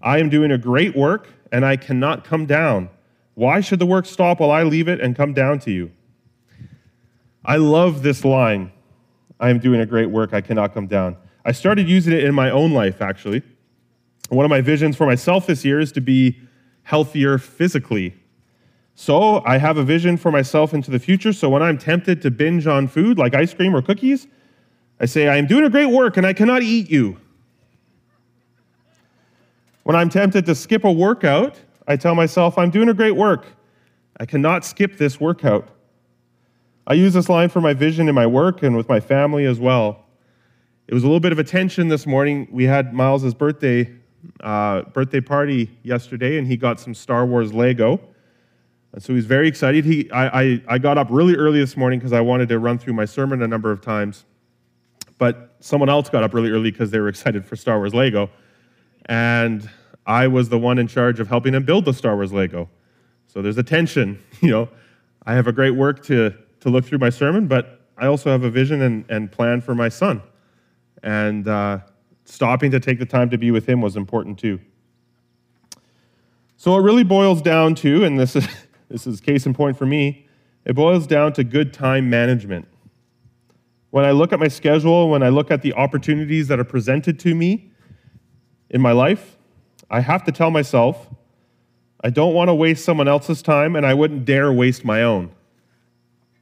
I 0.00 0.18
am 0.18 0.28
doing 0.28 0.52
a 0.52 0.58
great 0.58 0.96
work, 0.96 1.28
and 1.50 1.64
I 1.64 1.76
cannot 1.76 2.24
come 2.24 2.46
down. 2.46 2.88
Why 3.34 3.60
should 3.60 3.80
the 3.80 3.86
work 3.86 4.06
stop 4.06 4.38
while 4.38 4.52
I 4.52 4.62
leave 4.62 4.86
it 4.86 5.00
and 5.00 5.16
come 5.16 5.32
down 5.32 5.58
to 5.60 5.72
you? 5.72 5.90
I 7.44 7.56
love 7.56 8.04
this 8.04 8.24
line. 8.24 8.70
I 9.40 9.50
am 9.50 9.58
doing 9.58 9.80
a 9.80 9.86
great 9.86 10.10
work, 10.10 10.32
I 10.32 10.40
cannot 10.40 10.72
come 10.72 10.86
down. 10.86 11.16
I 11.44 11.50
started 11.50 11.88
using 11.88 12.12
it 12.12 12.22
in 12.22 12.32
my 12.32 12.48
own 12.48 12.70
life, 12.72 13.02
actually. 13.02 13.42
One 14.28 14.44
of 14.44 14.50
my 14.50 14.60
visions 14.60 14.96
for 14.96 15.04
myself 15.04 15.48
this 15.48 15.64
year 15.64 15.80
is 15.80 15.90
to 15.92 16.00
be 16.00 16.38
healthier 16.84 17.38
physically. 17.38 18.14
So 19.04 19.42
I 19.44 19.58
have 19.58 19.78
a 19.78 19.82
vision 19.82 20.16
for 20.16 20.30
myself 20.30 20.72
into 20.72 20.92
the 20.92 21.00
future. 21.00 21.32
So 21.32 21.48
when 21.48 21.60
I'm 21.60 21.76
tempted 21.76 22.22
to 22.22 22.30
binge 22.30 22.68
on 22.68 22.86
food 22.86 23.18
like 23.18 23.34
ice 23.34 23.52
cream 23.52 23.74
or 23.74 23.82
cookies, 23.82 24.28
I 25.00 25.06
say, 25.06 25.26
I 25.26 25.38
am 25.38 25.48
doing 25.48 25.64
a 25.64 25.70
great 25.70 25.86
work 25.86 26.18
and 26.18 26.24
I 26.24 26.32
cannot 26.32 26.62
eat 26.62 26.88
you. 26.88 27.18
When 29.82 29.96
I'm 29.96 30.08
tempted 30.08 30.46
to 30.46 30.54
skip 30.54 30.84
a 30.84 30.92
workout, 30.92 31.58
I 31.88 31.96
tell 31.96 32.14
myself, 32.14 32.56
I'm 32.56 32.70
doing 32.70 32.88
a 32.88 32.94
great 32.94 33.16
work. 33.16 33.46
I 34.20 34.24
cannot 34.24 34.64
skip 34.64 34.98
this 34.98 35.18
workout. 35.18 35.68
I 36.86 36.94
use 36.94 37.14
this 37.14 37.28
line 37.28 37.48
for 37.48 37.60
my 37.60 37.74
vision 37.74 38.08
in 38.08 38.14
my 38.14 38.28
work 38.28 38.62
and 38.62 38.76
with 38.76 38.88
my 38.88 39.00
family 39.00 39.46
as 39.46 39.58
well. 39.58 40.06
It 40.86 40.94
was 40.94 41.02
a 41.02 41.06
little 41.06 41.18
bit 41.18 41.32
of 41.32 41.40
a 41.40 41.44
tension 41.44 41.88
this 41.88 42.06
morning. 42.06 42.46
We 42.52 42.66
had 42.66 42.94
Miles's 42.94 43.34
birthday 43.34 43.92
uh, 44.38 44.82
birthday 44.82 45.20
party 45.20 45.76
yesterday, 45.82 46.38
and 46.38 46.46
he 46.46 46.56
got 46.56 46.78
some 46.78 46.94
Star 46.94 47.26
Wars 47.26 47.52
Lego. 47.52 48.00
So 48.98 49.14
he's 49.14 49.24
very 49.24 49.48
excited. 49.48 49.84
He, 49.84 50.10
I, 50.10 50.42
I, 50.42 50.62
I 50.68 50.78
got 50.78 50.98
up 50.98 51.08
really 51.10 51.34
early 51.34 51.60
this 51.60 51.76
morning 51.76 51.98
because 51.98 52.12
I 52.12 52.20
wanted 52.20 52.48
to 52.50 52.58
run 52.58 52.78
through 52.78 52.92
my 52.92 53.06
sermon 53.06 53.42
a 53.42 53.48
number 53.48 53.70
of 53.70 53.80
times. 53.80 54.24
But 55.18 55.54
someone 55.60 55.88
else 55.88 56.10
got 56.10 56.22
up 56.22 56.34
really 56.34 56.50
early 56.50 56.70
because 56.70 56.90
they 56.90 57.00
were 57.00 57.08
excited 57.14 57.44
for 57.44 57.56
Star 57.56 57.78
Wars 57.78 57.94
Lego. 57.94 58.30
And 59.06 59.68
I 60.06 60.26
was 60.26 60.48
the 60.48 60.58
one 60.58 60.78
in 60.78 60.88
charge 60.88 61.20
of 61.20 61.28
helping 61.28 61.54
him 61.54 61.64
build 61.64 61.84
the 61.84 61.94
Star 61.94 62.16
Wars 62.16 62.32
Lego. 62.32 62.68
So 63.28 63.40
there's 63.40 63.58
a 63.58 63.62
tension. 63.62 64.22
You 64.42 64.50
know, 64.50 64.68
I 65.24 65.34
have 65.34 65.46
a 65.46 65.52
great 65.52 65.70
work 65.70 66.02
to, 66.06 66.34
to 66.60 66.68
look 66.68 66.84
through 66.84 66.98
my 66.98 67.10
sermon, 67.10 67.46
but 67.46 67.80
I 67.96 68.06
also 68.06 68.28
have 68.28 68.42
a 68.42 68.50
vision 68.50 68.82
and, 68.82 69.04
and 69.08 69.30
plan 69.30 69.60
for 69.60 69.72
my 69.72 69.88
son 69.88 70.20
and 71.02 71.48
uh, 71.48 71.78
stopping 72.24 72.70
to 72.70 72.80
take 72.80 72.98
the 72.98 73.06
time 73.06 73.30
to 73.30 73.38
be 73.38 73.50
with 73.50 73.68
him 73.68 73.80
was 73.80 73.96
important 73.96 74.38
too. 74.38 74.60
So 76.56 76.76
it 76.76 76.82
really 76.82 77.02
boils 77.02 77.42
down 77.42 77.74
to, 77.76 78.04
and 78.04 78.18
this 78.18 78.36
is, 78.36 78.46
this 78.92 79.06
is 79.06 79.20
case 79.20 79.46
in 79.46 79.54
point 79.54 79.78
for 79.78 79.86
me, 79.86 80.26
it 80.66 80.74
boils 80.74 81.06
down 81.06 81.32
to 81.32 81.42
good 81.42 81.72
time 81.72 82.10
management. 82.10 82.68
When 83.90 84.04
I 84.04 84.10
look 84.10 84.32
at 84.32 84.38
my 84.38 84.48
schedule, 84.48 85.08
when 85.08 85.22
I 85.22 85.30
look 85.30 85.50
at 85.50 85.62
the 85.62 85.72
opportunities 85.72 86.48
that 86.48 86.60
are 86.60 86.64
presented 86.64 87.18
to 87.20 87.34
me 87.34 87.70
in 88.68 88.80
my 88.80 88.92
life, 88.92 89.38
I 89.90 90.00
have 90.00 90.24
to 90.24 90.32
tell 90.32 90.50
myself, 90.50 91.08
I 92.04 92.10
don't 92.10 92.34
want 92.34 92.48
to 92.48 92.54
waste 92.54 92.84
someone 92.84 93.08
else's 93.08 93.42
time, 93.42 93.76
and 93.76 93.86
I 93.86 93.94
wouldn't 93.94 94.24
dare 94.24 94.52
waste 94.52 94.84
my 94.84 95.02
own. 95.02 95.30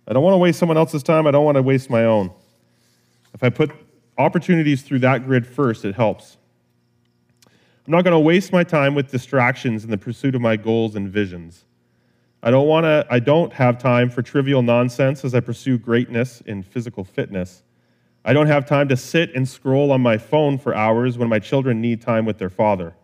I 0.09 0.13
don't 0.13 0.25
want 0.25 0.35
to 0.35 0.39
waste 0.39 0.59
someone 0.59 0.77
else's 0.77 1.03
time, 1.03 1.27
I 1.27 1.31
don't 1.31 1.45
want 1.45 1.57
to 1.57 1.63
waste 1.63 1.89
my 1.89 2.05
own. 2.05 2.31
If 3.33 3.45
I 3.45 3.51
put 3.51 3.71
opportunities 4.19 4.83
through 4.83 5.01
that 5.01 5.25
grid 5.25 5.47
first, 5.47 5.85
it 5.85 5.95
helps. 5.95 6.37
I'm 7.47 7.93
not 7.93 8.03
going 8.03 8.13
to 8.13 8.21
waste 8.21 8.53
my 8.53 8.65
time 8.65 8.95
with 8.95 9.11
distractions 9.11 9.85
in 9.85 9.91
the 9.91 9.99
pursuit 9.99 10.35
of 10.35 10.41
my 10.41 10.57
goals 10.57 10.97
and 10.97 11.09
visions. 11.09 11.65
I 12.43 12.51
don't 12.51 12.67
want 12.67 12.85
to 12.85 13.07
I 13.11 13.19
don't 13.19 13.53
have 13.53 13.79
time 13.79 14.09
for 14.11 14.23
trivial 14.23 14.63
nonsense 14.63 15.25
as 15.25 15.35
I 15.35 15.41
pursue 15.41 15.79
greatness 15.79 16.41
in 16.47 16.63
physical 16.63 17.05
fitness. 17.05 17.63
I 18.25 18.33
don't 18.33 18.47
have 18.47 18.67
time 18.67 18.89
to 18.89 18.97
sit 18.97 19.35
and 19.35 19.49
scroll 19.49 19.93
on 19.93 20.01
my 20.01 20.19
phone 20.19 20.59
for 20.59 20.75
hours 20.75 21.17
when 21.17 21.29
my 21.29 21.39
children 21.39 21.81
need 21.81 22.03
time 22.03 22.25
with 22.25 22.39
their 22.39 22.51
father. 22.51 22.95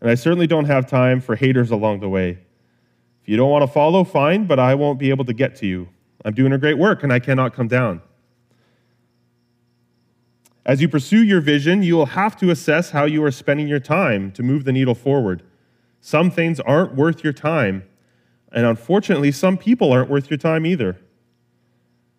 And 0.00 0.10
I 0.10 0.14
certainly 0.14 0.46
don't 0.46 0.66
have 0.66 0.86
time 0.86 1.20
for 1.20 1.36
haters 1.36 1.70
along 1.70 2.00
the 2.00 2.08
way. 2.08 2.38
If 3.22 3.28
you 3.28 3.36
don't 3.36 3.50
want 3.50 3.62
to 3.62 3.72
follow, 3.72 4.04
fine, 4.04 4.46
but 4.46 4.58
I 4.58 4.74
won't 4.74 4.98
be 4.98 5.10
able 5.10 5.24
to 5.26 5.34
get 5.34 5.56
to 5.56 5.66
you. 5.66 5.88
I'm 6.24 6.34
doing 6.34 6.52
a 6.52 6.58
great 6.58 6.78
work 6.78 7.02
and 7.02 7.12
I 7.12 7.18
cannot 7.18 7.54
come 7.54 7.68
down. 7.68 8.00
As 10.64 10.82
you 10.82 10.88
pursue 10.88 11.22
your 11.22 11.40
vision, 11.40 11.82
you 11.82 11.96
will 11.96 12.06
have 12.06 12.36
to 12.38 12.50
assess 12.50 12.90
how 12.90 13.04
you 13.04 13.24
are 13.24 13.30
spending 13.30 13.68
your 13.68 13.80
time 13.80 14.30
to 14.32 14.42
move 14.42 14.64
the 14.64 14.72
needle 14.72 14.94
forward. 14.94 15.42
Some 16.00 16.30
things 16.30 16.60
aren't 16.60 16.94
worth 16.94 17.24
your 17.24 17.32
time, 17.32 17.84
and 18.52 18.66
unfortunately, 18.66 19.32
some 19.32 19.56
people 19.56 19.92
aren't 19.92 20.10
worth 20.10 20.30
your 20.30 20.38
time 20.38 20.64
either. 20.66 20.98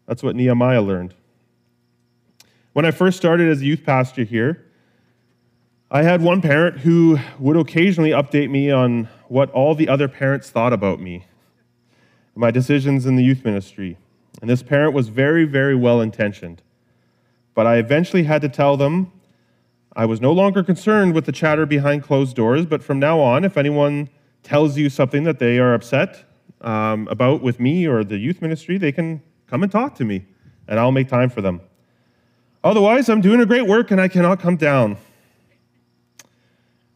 That's 0.05 0.23
what 0.23 0.35
Nehemiah 0.35 0.81
learned. 0.81 1.13
When 2.73 2.85
I 2.85 2.91
first 2.91 3.17
started 3.17 3.49
as 3.49 3.61
a 3.61 3.65
youth 3.65 3.83
pastor 3.85 4.23
here, 4.23 4.65
I 5.91 6.03
had 6.03 6.21
one 6.21 6.41
parent 6.41 6.79
who 6.79 7.17
would 7.39 7.57
occasionally 7.57 8.11
update 8.11 8.49
me 8.49 8.69
on 8.69 9.09
what 9.27 9.49
all 9.51 9.73
the 9.73 9.89
other 9.89 10.07
parents 10.07 10.49
thought 10.49 10.71
about 10.71 10.99
me, 10.99 11.25
my 12.35 12.51
decisions 12.51 13.05
in 13.05 13.15
the 13.15 13.23
youth 13.23 13.43
ministry. 13.43 13.97
And 14.41 14.49
this 14.49 14.61
parent 14.61 14.93
was 14.93 15.09
very, 15.09 15.45
very 15.45 15.75
well 15.75 15.99
intentioned. 15.99 16.61
But 17.55 17.65
I 17.65 17.77
eventually 17.77 18.23
had 18.23 18.41
to 18.43 18.49
tell 18.49 18.77
them 18.77 19.11
I 19.93 20.05
was 20.05 20.21
no 20.21 20.31
longer 20.31 20.63
concerned 20.63 21.13
with 21.13 21.25
the 21.25 21.31
chatter 21.31 21.65
behind 21.65 22.03
closed 22.03 22.35
doors, 22.35 22.65
but 22.65 22.83
from 22.83 22.99
now 22.99 23.19
on, 23.19 23.43
if 23.43 23.57
anyone 23.57 24.09
tells 24.43 24.77
you 24.77 24.89
something 24.89 25.23
that 25.23 25.39
they 25.39 25.59
are 25.59 25.73
upset 25.73 26.25
um, 26.61 27.07
about 27.09 27.41
with 27.41 27.59
me 27.59 27.87
or 27.87 28.03
the 28.03 28.17
youth 28.17 28.41
ministry, 28.41 28.77
they 28.77 28.91
can 28.91 29.21
come 29.47 29.63
and 29.63 29.71
talk 29.71 29.95
to 29.95 30.05
me, 30.05 30.25
and 30.67 30.79
I'll 30.79 30.91
make 30.91 31.07
time 31.07 31.29
for 31.29 31.41
them. 31.41 31.61
Otherwise, 32.63 33.09
I'm 33.09 33.21
doing 33.21 33.39
a 33.39 33.45
great 33.45 33.65
work 33.67 33.91
and 33.91 34.01
I 34.01 34.07
cannot 34.07 34.39
come 34.39 34.57
down. 34.57 34.97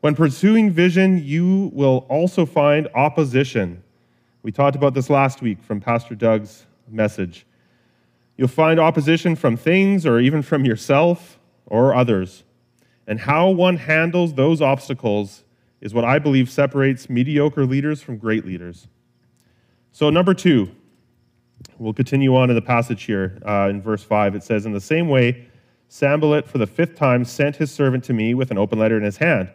When 0.01 0.15
pursuing 0.15 0.69
vision, 0.69 1.23
you 1.23 1.71
will 1.73 2.05
also 2.09 2.45
find 2.45 2.89
opposition. 2.93 3.81
We 4.41 4.51
talked 4.51 4.75
about 4.75 4.93
this 4.93 5.09
last 5.09 5.41
week 5.41 5.63
from 5.63 5.79
Pastor 5.79 6.15
Doug's 6.15 6.65
message. 6.89 7.45
You'll 8.35 8.49
find 8.49 8.79
opposition 8.79 9.37
from 9.37 9.55
things 9.55 10.05
or 10.05 10.19
even 10.19 10.41
from 10.41 10.65
yourself 10.65 11.39
or 11.65 11.95
others. 11.95 12.43
And 13.07 13.21
how 13.21 13.49
one 13.49 13.77
handles 13.77 14.33
those 14.33 14.61
obstacles 14.61 15.45
is 15.83 15.93
what 15.93 16.03
I 16.03 16.17
believe 16.17 16.49
separates 16.49 17.07
mediocre 17.09 17.67
leaders 17.67 18.01
from 18.01 18.17
great 18.17 18.45
leaders. 18.45 18.87
So, 19.91 20.09
number 20.09 20.33
two, 20.33 20.71
we'll 21.77 21.93
continue 21.93 22.35
on 22.35 22.49
in 22.49 22.55
the 22.55 22.61
passage 22.61 23.03
here 23.03 23.37
uh, 23.45 23.67
in 23.69 23.79
verse 23.79 24.03
5. 24.03 24.33
It 24.33 24.41
says, 24.41 24.65
In 24.65 24.73
the 24.73 24.81
same 24.81 25.07
way, 25.07 25.47
Sanballat 25.89 26.47
for 26.47 26.57
the 26.57 26.65
fifth 26.65 26.95
time 26.95 27.23
sent 27.23 27.57
his 27.57 27.69
servant 27.69 28.03
to 28.05 28.13
me 28.13 28.33
with 28.33 28.49
an 28.49 28.57
open 28.57 28.79
letter 28.79 28.97
in 28.97 29.03
his 29.03 29.17
hand. 29.17 29.51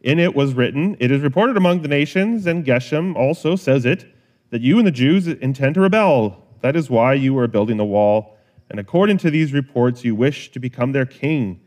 In 0.00 0.18
it 0.18 0.34
was 0.34 0.54
written, 0.54 0.96
It 0.98 1.10
is 1.10 1.20
reported 1.20 1.58
among 1.58 1.82
the 1.82 1.88
nations, 1.88 2.46
and 2.46 2.64
Geshem 2.64 3.14
also 3.14 3.56
says 3.56 3.84
it, 3.84 4.06
that 4.48 4.62
you 4.62 4.78
and 4.78 4.86
the 4.86 4.92
Jews 4.92 5.26
intend 5.26 5.74
to 5.74 5.82
rebel 5.82 6.42
that 6.62 6.76
is 6.76 6.88
why 6.88 7.14
you 7.14 7.36
are 7.38 7.48
building 7.48 7.76
the 7.76 7.84
wall. 7.84 8.38
And 8.70 8.80
according 8.80 9.18
to 9.18 9.30
these 9.30 9.52
reports, 9.52 10.04
you 10.04 10.14
wish 10.14 10.50
to 10.52 10.58
become 10.58 10.92
their 10.92 11.04
king. 11.04 11.60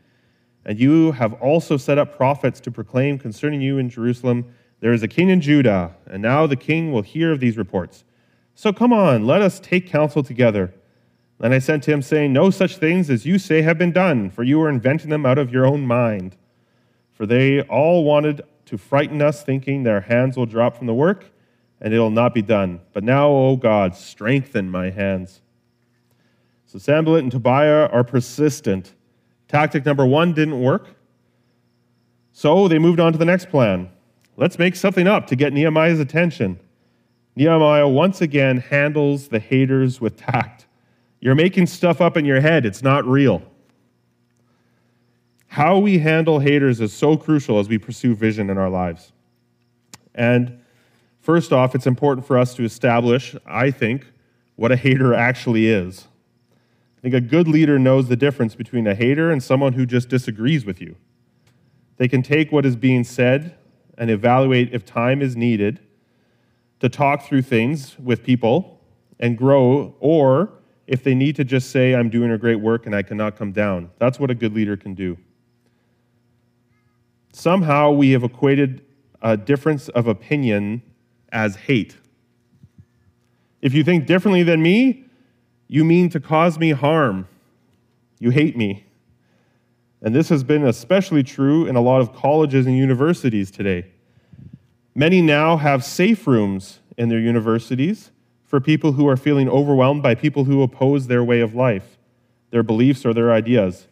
And 0.66 0.78
you 0.78 1.12
have 1.12 1.32
also 1.34 1.78
set 1.78 1.96
up 1.96 2.14
prophets 2.14 2.60
to 2.60 2.70
proclaim 2.70 3.18
concerning 3.18 3.62
you 3.62 3.78
in 3.78 3.88
Jerusalem, 3.88 4.44
There 4.80 4.92
is 4.92 5.02
a 5.02 5.08
king 5.08 5.30
in 5.30 5.40
Judah, 5.40 5.96
and 6.06 6.20
now 6.20 6.46
the 6.46 6.56
king 6.56 6.92
will 6.92 7.00
hear 7.00 7.32
of 7.32 7.40
these 7.40 7.56
reports. 7.56 8.04
So 8.54 8.70
come 8.70 8.92
on, 8.92 9.26
let 9.26 9.40
us 9.40 9.58
take 9.58 9.86
counsel 9.86 10.22
together. 10.22 10.74
Then 11.38 11.54
I 11.54 11.58
sent 11.58 11.84
to 11.84 11.92
him, 11.92 12.02
saying, 12.02 12.34
No 12.34 12.50
such 12.50 12.76
things 12.76 13.08
as 13.08 13.24
you 13.24 13.38
say 13.38 13.62
have 13.62 13.78
been 13.78 13.92
done, 13.92 14.28
for 14.28 14.42
you 14.42 14.60
are 14.60 14.68
inventing 14.68 15.08
them 15.08 15.24
out 15.24 15.38
of 15.38 15.50
your 15.50 15.64
own 15.64 15.86
mind. 15.86 16.36
For 17.12 17.24
they 17.24 17.62
all 17.62 18.04
wanted 18.04 18.42
to 18.66 18.76
frighten 18.76 19.22
us, 19.22 19.42
thinking 19.42 19.84
their 19.84 20.02
hands 20.02 20.36
will 20.36 20.46
drop 20.46 20.76
from 20.76 20.86
the 20.86 20.94
work 20.94 21.30
and 21.80 21.92
it'll 21.92 22.10
not 22.10 22.34
be 22.34 22.42
done. 22.42 22.80
But 22.92 23.04
now, 23.04 23.28
O 23.28 23.56
God, 23.56 23.94
strengthen 23.94 24.70
my 24.70 24.90
hands. 24.90 25.42
So 26.66 26.78
Sanballat 26.78 27.22
and 27.22 27.32
Tobiah 27.32 27.88
are 27.88 28.04
persistent. 28.04 28.94
Tactic 29.48 29.84
number 29.84 30.04
one 30.04 30.32
didn't 30.32 30.60
work. 30.60 30.88
So 32.32 32.68
they 32.68 32.78
moved 32.78 33.00
on 33.00 33.12
to 33.12 33.18
the 33.18 33.24
next 33.24 33.48
plan. 33.48 33.90
Let's 34.36 34.58
make 34.58 34.76
something 34.76 35.06
up 35.06 35.26
to 35.28 35.36
get 35.36 35.52
Nehemiah's 35.52 36.00
attention. 36.00 36.60
Nehemiah 37.34 37.88
once 37.88 38.20
again 38.20 38.58
handles 38.58 39.28
the 39.28 39.38
haters 39.38 40.00
with 40.00 40.16
tact. 40.16 40.66
You're 41.20 41.34
making 41.34 41.66
stuff 41.66 42.00
up 42.00 42.16
in 42.16 42.24
your 42.24 42.40
head, 42.40 42.66
it's 42.66 42.82
not 42.82 43.06
real. 43.06 43.42
How 45.48 45.78
we 45.78 45.98
handle 45.98 46.40
haters 46.40 46.80
is 46.80 46.92
so 46.92 47.16
crucial 47.16 47.58
as 47.58 47.68
we 47.68 47.78
pursue 47.78 48.14
vision 48.14 48.50
in 48.50 48.58
our 48.58 48.68
lives. 48.68 49.12
And 50.14 50.60
First 51.26 51.52
off, 51.52 51.74
it's 51.74 51.88
important 51.88 52.24
for 52.24 52.38
us 52.38 52.54
to 52.54 52.62
establish, 52.62 53.34
I 53.44 53.72
think, 53.72 54.06
what 54.54 54.70
a 54.70 54.76
hater 54.76 55.12
actually 55.12 55.66
is. 55.66 56.06
Think 57.06 57.14
a 57.14 57.20
good 57.20 57.46
leader 57.46 57.78
knows 57.78 58.08
the 58.08 58.16
difference 58.16 58.56
between 58.56 58.84
a 58.88 58.92
hater 58.92 59.30
and 59.30 59.40
someone 59.40 59.74
who 59.74 59.86
just 59.86 60.08
disagrees 60.08 60.66
with 60.66 60.80
you. 60.80 60.96
They 61.98 62.08
can 62.08 62.20
take 62.20 62.50
what 62.50 62.66
is 62.66 62.74
being 62.74 63.04
said 63.04 63.54
and 63.96 64.10
evaluate 64.10 64.74
if 64.74 64.84
time 64.84 65.22
is 65.22 65.36
needed 65.36 65.78
to 66.80 66.88
talk 66.88 67.22
through 67.22 67.42
things 67.42 67.96
with 67.96 68.24
people 68.24 68.80
and 69.20 69.38
grow, 69.38 69.94
or 70.00 70.54
if 70.88 71.04
they 71.04 71.14
need 71.14 71.36
to 71.36 71.44
just 71.44 71.70
say, 71.70 71.94
I'm 71.94 72.10
doing 72.10 72.32
a 72.32 72.38
great 72.38 72.56
work 72.56 72.86
and 72.86 72.94
I 72.96 73.02
cannot 73.02 73.36
come 73.36 73.52
down. 73.52 73.90
That's 74.00 74.18
what 74.18 74.32
a 74.32 74.34
good 74.34 74.52
leader 74.52 74.76
can 74.76 74.94
do. 74.94 75.16
Somehow 77.32 77.92
we 77.92 78.10
have 78.10 78.24
equated 78.24 78.84
a 79.22 79.36
difference 79.36 79.88
of 79.90 80.08
opinion 80.08 80.82
as 81.30 81.54
hate. 81.54 81.98
If 83.62 83.74
you 83.74 83.84
think 83.84 84.06
differently 84.06 84.42
than 84.42 84.60
me, 84.60 85.05
you 85.68 85.84
mean 85.84 86.08
to 86.10 86.20
cause 86.20 86.58
me 86.58 86.70
harm. 86.70 87.28
You 88.18 88.30
hate 88.30 88.56
me. 88.56 88.84
And 90.02 90.14
this 90.14 90.28
has 90.28 90.44
been 90.44 90.64
especially 90.64 91.22
true 91.22 91.66
in 91.66 91.76
a 91.76 91.80
lot 91.80 92.00
of 92.00 92.14
colleges 92.14 92.66
and 92.66 92.76
universities 92.76 93.50
today. 93.50 93.86
Many 94.94 95.20
now 95.20 95.56
have 95.56 95.84
safe 95.84 96.26
rooms 96.26 96.80
in 96.96 97.08
their 97.08 97.18
universities 97.18 98.10
for 98.44 98.60
people 98.60 98.92
who 98.92 99.08
are 99.08 99.16
feeling 99.16 99.48
overwhelmed 99.48 100.02
by 100.02 100.14
people 100.14 100.44
who 100.44 100.62
oppose 100.62 101.06
their 101.06 101.24
way 101.24 101.40
of 101.40 101.54
life, 101.54 101.98
their 102.50 102.62
beliefs, 102.62 103.04
or 103.04 103.12
their 103.12 103.32
ideas. 103.32 103.88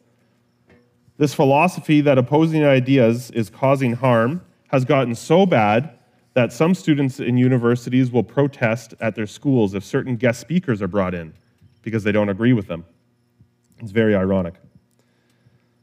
This 1.17 1.35
philosophy 1.35 2.01
that 2.01 2.19
opposing 2.19 2.65
ideas 2.65 3.31
is 3.33 3.51
causing 3.51 3.95
harm 3.95 4.43
has 4.69 4.85
gotten 4.85 5.15
so 5.15 5.47
bad 5.47 5.91
that 6.35 6.53
some 6.53 6.75
students 6.75 7.21
in 7.21 7.37
universities 7.37 8.11
will 8.11 8.25
protest 8.25 8.95
at 9.01 9.15
their 9.15 9.27
schools 9.27 9.75
if 9.75 9.85
certain 9.85 10.17
guest 10.17 10.41
speakers 10.41 10.81
are 10.81 10.89
brought 10.89 11.15
in 11.15 11.35
because 11.85 12.03
they 12.03 12.13
don't 12.13 12.29
agree 12.29 12.53
with 12.53 12.67
them. 12.67 12.85
It's 13.79 13.93
very 13.93 14.17
ironic. 14.17 14.55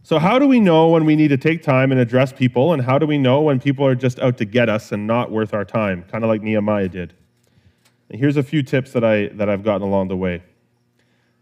So, 0.03 0.17
how 0.17 0.39
do 0.39 0.47
we 0.47 0.59
know 0.59 0.89
when 0.89 1.05
we 1.05 1.15
need 1.15 1.27
to 1.27 1.37
take 1.37 1.61
time 1.61 1.91
and 1.91 2.01
address 2.01 2.33
people, 2.33 2.73
and 2.73 2.81
how 2.81 2.97
do 2.97 3.05
we 3.05 3.19
know 3.19 3.41
when 3.41 3.59
people 3.59 3.85
are 3.85 3.93
just 3.93 4.19
out 4.19 4.37
to 4.39 4.45
get 4.45 4.67
us 4.67 4.91
and 4.91 5.05
not 5.05 5.31
worth 5.31 5.53
our 5.53 5.63
time, 5.63 6.03
kind 6.11 6.23
of 6.23 6.29
like 6.29 6.41
Nehemiah 6.41 6.89
did? 6.89 7.13
And 8.09 8.19
here's 8.19 8.35
a 8.35 8.43
few 8.43 8.63
tips 8.63 8.91
that, 8.93 9.03
I, 9.03 9.27
that 9.27 9.47
I've 9.47 9.63
gotten 9.63 9.83
along 9.83 10.07
the 10.07 10.17
way. 10.17 10.41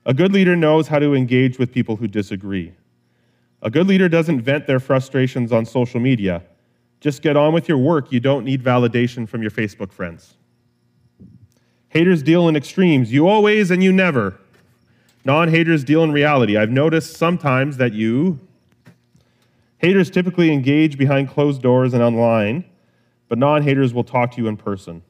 A 0.05 0.13
good 0.13 0.33
leader 0.33 0.55
knows 0.55 0.87
how 0.87 0.99
to 0.99 1.15
engage 1.15 1.57
with 1.57 1.71
people 1.71 1.95
who 1.95 2.07
disagree. 2.07 2.73
A 3.61 3.69
good 3.69 3.87
leader 3.87 4.09
doesn't 4.09 4.41
vent 4.41 4.67
their 4.67 4.79
frustrations 4.79 5.51
on 5.51 5.65
social 5.65 5.99
media. 5.99 6.43
Just 6.99 7.21
get 7.21 7.37
on 7.37 7.53
with 7.53 7.69
your 7.69 7.77
work. 7.77 8.11
You 8.11 8.19
don't 8.19 8.43
need 8.43 8.63
validation 8.63 9.27
from 9.27 9.41
your 9.41 9.51
Facebook 9.51 9.91
friends. 9.91 10.35
Haters 11.89 12.21
deal 12.21 12.47
in 12.47 12.55
extremes. 12.55 13.11
You 13.11 13.27
always 13.27 13.71
and 13.71 13.83
you 13.83 13.91
never. 13.91 14.39
Non 15.25 15.49
haters 15.49 15.83
deal 15.83 16.03
in 16.03 16.11
reality. 16.11 16.57
I've 16.57 16.69
noticed 16.69 17.17
sometimes 17.17 17.77
that 17.77 17.93
you, 17.93 18.39
haters 19.77 20.09
typically 20.09 20.51
engage 20.51 20.97
behind 20.97 21.29
closed 21.29 21.61
doors 21.61 21.93
and 21.93 22.01
online. 22.01 22.65
but 23.27 23.37
non 23.37 23.61
haters 23.61 23.93
will 23.93 24.03
talk 24.03 24.31
to 24.31 24.41
you 24.41 24.47
in 24.47 24.57
person. 24.57 25.03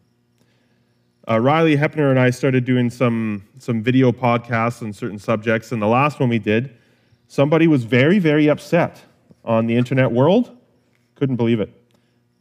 Uh, 1.29 1.39
Riley 1.39 1.77
Hepner 1.77 2.09
and 2.09 2.19
I 2.19 2.31
started 2.31 2.65
doing 2.65 2.89
some, 2.89 3.45
some 3.59 3.81
video 3.83 4.11
podcasts 4.11 4.81
on 4.81 4.91
certain 4.91 5.19
subjects, 5.19 5.71
and 5.71 5.81
the 5.81 5.87
last 5.87 6.19
one 6.19 6.27
we 6.27 6.39
did, 6.39 6.75
somebody 7.27 7.67
was 7.67 7.83
very, 7.83 8.19
very 8.19 8.49
upset 8.49 9.01
on 9.45 9.67
the 9.67 9.75
internet 9.75 10.11
world. 10.11 10.57
Couldn't 11.15 11.35
believe 11.35 11.59
it. 11.59 11.71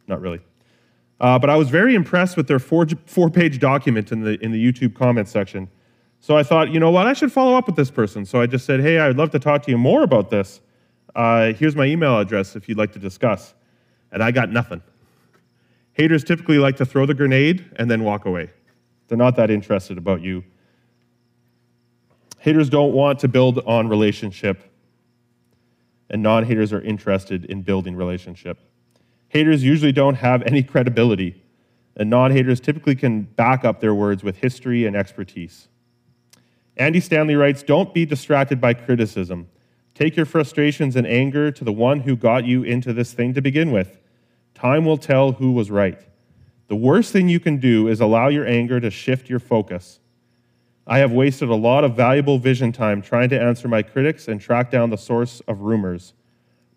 Not 0.06 0.20
really. 0.20 0.40
Uh, 1.20 1.38
but 1.38 1.50
I 1.50 1.56
was 1.56 1.68
very 1.68 1.94
impressed 1.94 2.36
with 2.36 2.48
their 2.48 2.58
four, 2.58 2.86
four 3.06 3.28
page 3.28 3.58
document 3.58 4.10
in 4.10 4.22
the, 4.22 4.42
in 4.42 4.52
the 4.52 4.72
YouTube 4.72 4.94
comment 4.94 5.28
section. 5.28 5.68
So 6.20 6.36
I 6.36 6.42
thought, 6.42 6.70
you 6.70 6.80
know 6.80 6.90
what, 6.90 7.06
I 7.06 7.12
should 7.12 7.32
follow 7.32 7.56
up 7.56 7.66
with 7.66 7.76
this 7.76 7.90
person. 7.90 8.24
So 8.24 8.40
I 8.40 8.46
just 8.46 8.66
said, 8.66 8.80
hey, 8.80 8.98
I'd 8.98 9.16
love 9.16 9.30
to 9.30 9.38
talk 9.38 9.62
to 9.64 9.70
you 9.70 9.78
more 9.78 10.02
about 10.02 10.30
this. 10.30 10.60
Uh, 11.14 11.52
here's 11.52 11.76
my 11.76 11.84
email 11.86 12.18
address 12.18 12.56
if 12.56 12.68
you'd 12.68 12.78
like 12.78 12.92
to 12.92 12.98
discuss. 12.98 13.54
And 14.12 14.22
I 14.22 14.30
got 14.30 14.50
nothing. 14.50 14.82
Haters 15.92 16.24
typically 16.24 16.58
like 16.58 16.76
to 16.76 16.86
throw 16.86 17.06
the 17.06 17.14
grenade 17.14 17.64
and 17.76 17.90
then 17.90 18.04
walk 18.04 18.24
away. 18.24 18.50
They're 19.08 19.18
not 19.18 19.36
that 19.36 19.50
interested 19.50 19.98
about 19.98 20.20
you. 20.20 20.44
Haters 22.38 22.70
don't 22.70 22.92
want 22.92 23.18
to 23.20 23.28
build 23.28 23.58
on 23.66 23.88
relationship, 23.88 24.62
and 26.08 26.22
non 26.22 26.44
haters 26.44 26.72
are 26.72 26.80
interested 26.80 27.44
in 27.46 27.62
building 27.62 27.96
relationship. 27.96 28.58
Haters 29.28 29.64
usually 29.64 29.92
don't 29.92 30.14
have 30.14 30.42
any 30.42 30.62
credibility, 30.62 31.42
and 31.96 32.08
non 32.08 32.30
haters 32.30 32.60
typically 32.60 32.94
can 32.94 33.22
back 33.22 33.64
up 33.64 33.80
their 33.80 33.94
words 33.94 34.22
with 34.22 34.36
history 34.36 34.86
and 34.86 34.94
expertise. 34.94 35.68
Andy 36.78 37.00
Stanley 37.00 37.34
writes 37.34 37.62
Don't 37.62 37.92
be 37.92 38.06
distracted 38.06 38.60
by 38.60 38.74
criticism. 38.74 39.48
Take 39.94 40.16
your 40.16 40.26
frustrations 40.26 40.94
and 40.94 41.06
anger 41.06 41.50
to 41.50 41.64
the 41.64 41.72
one 41.72 42.00
who 42.00 42.14
got 42.14 42.44
you 42.44 42.62
into 42.62 42.92
this 42.92 43.12
thing 43.12 43.34
to 43.34 43.42
begin 43.42 43.72
with. 43.72 43.98
Time 44.54 44.84
will 44.84 44.96
tell 44.96 45.32
who 45.32 45.52
was 45.52 45.70
right. 45.70 46.00
The 46.68 46.76
worst 46.76 47.12
thing 47.12 47.28
you 47.28 47.40
can 47.40 47.58
do 47.58 47.88
is 47.88 48.00
allow 48.00 48.28
your 48.28 48.46
anger 48.46 48.78
to 48.78 48.90
shift 48.90 49.28
your 49.28 49.40
focus. 49.40 49.98
I 50.86 50.98
have 50.98 51.12
wasted 51.12 51.48
a 51.48 51.54
lot 51.54 51.84
of 51.84 51.96
valuable 51.96 52.38
vision 52.38 52.72
time 52.72 53.02
trying 53.02 53.28
to 53.30 53.40
answer 53.40 53.68
my 53.68 53.82
critics 53.82 54.28
and 54.28 54.40
track 54.40 54.70
down 54.70 54.90
the 54.90 54.96
source 54.96 55.40
of 55.48 55.62
rumors. 55.62 56.14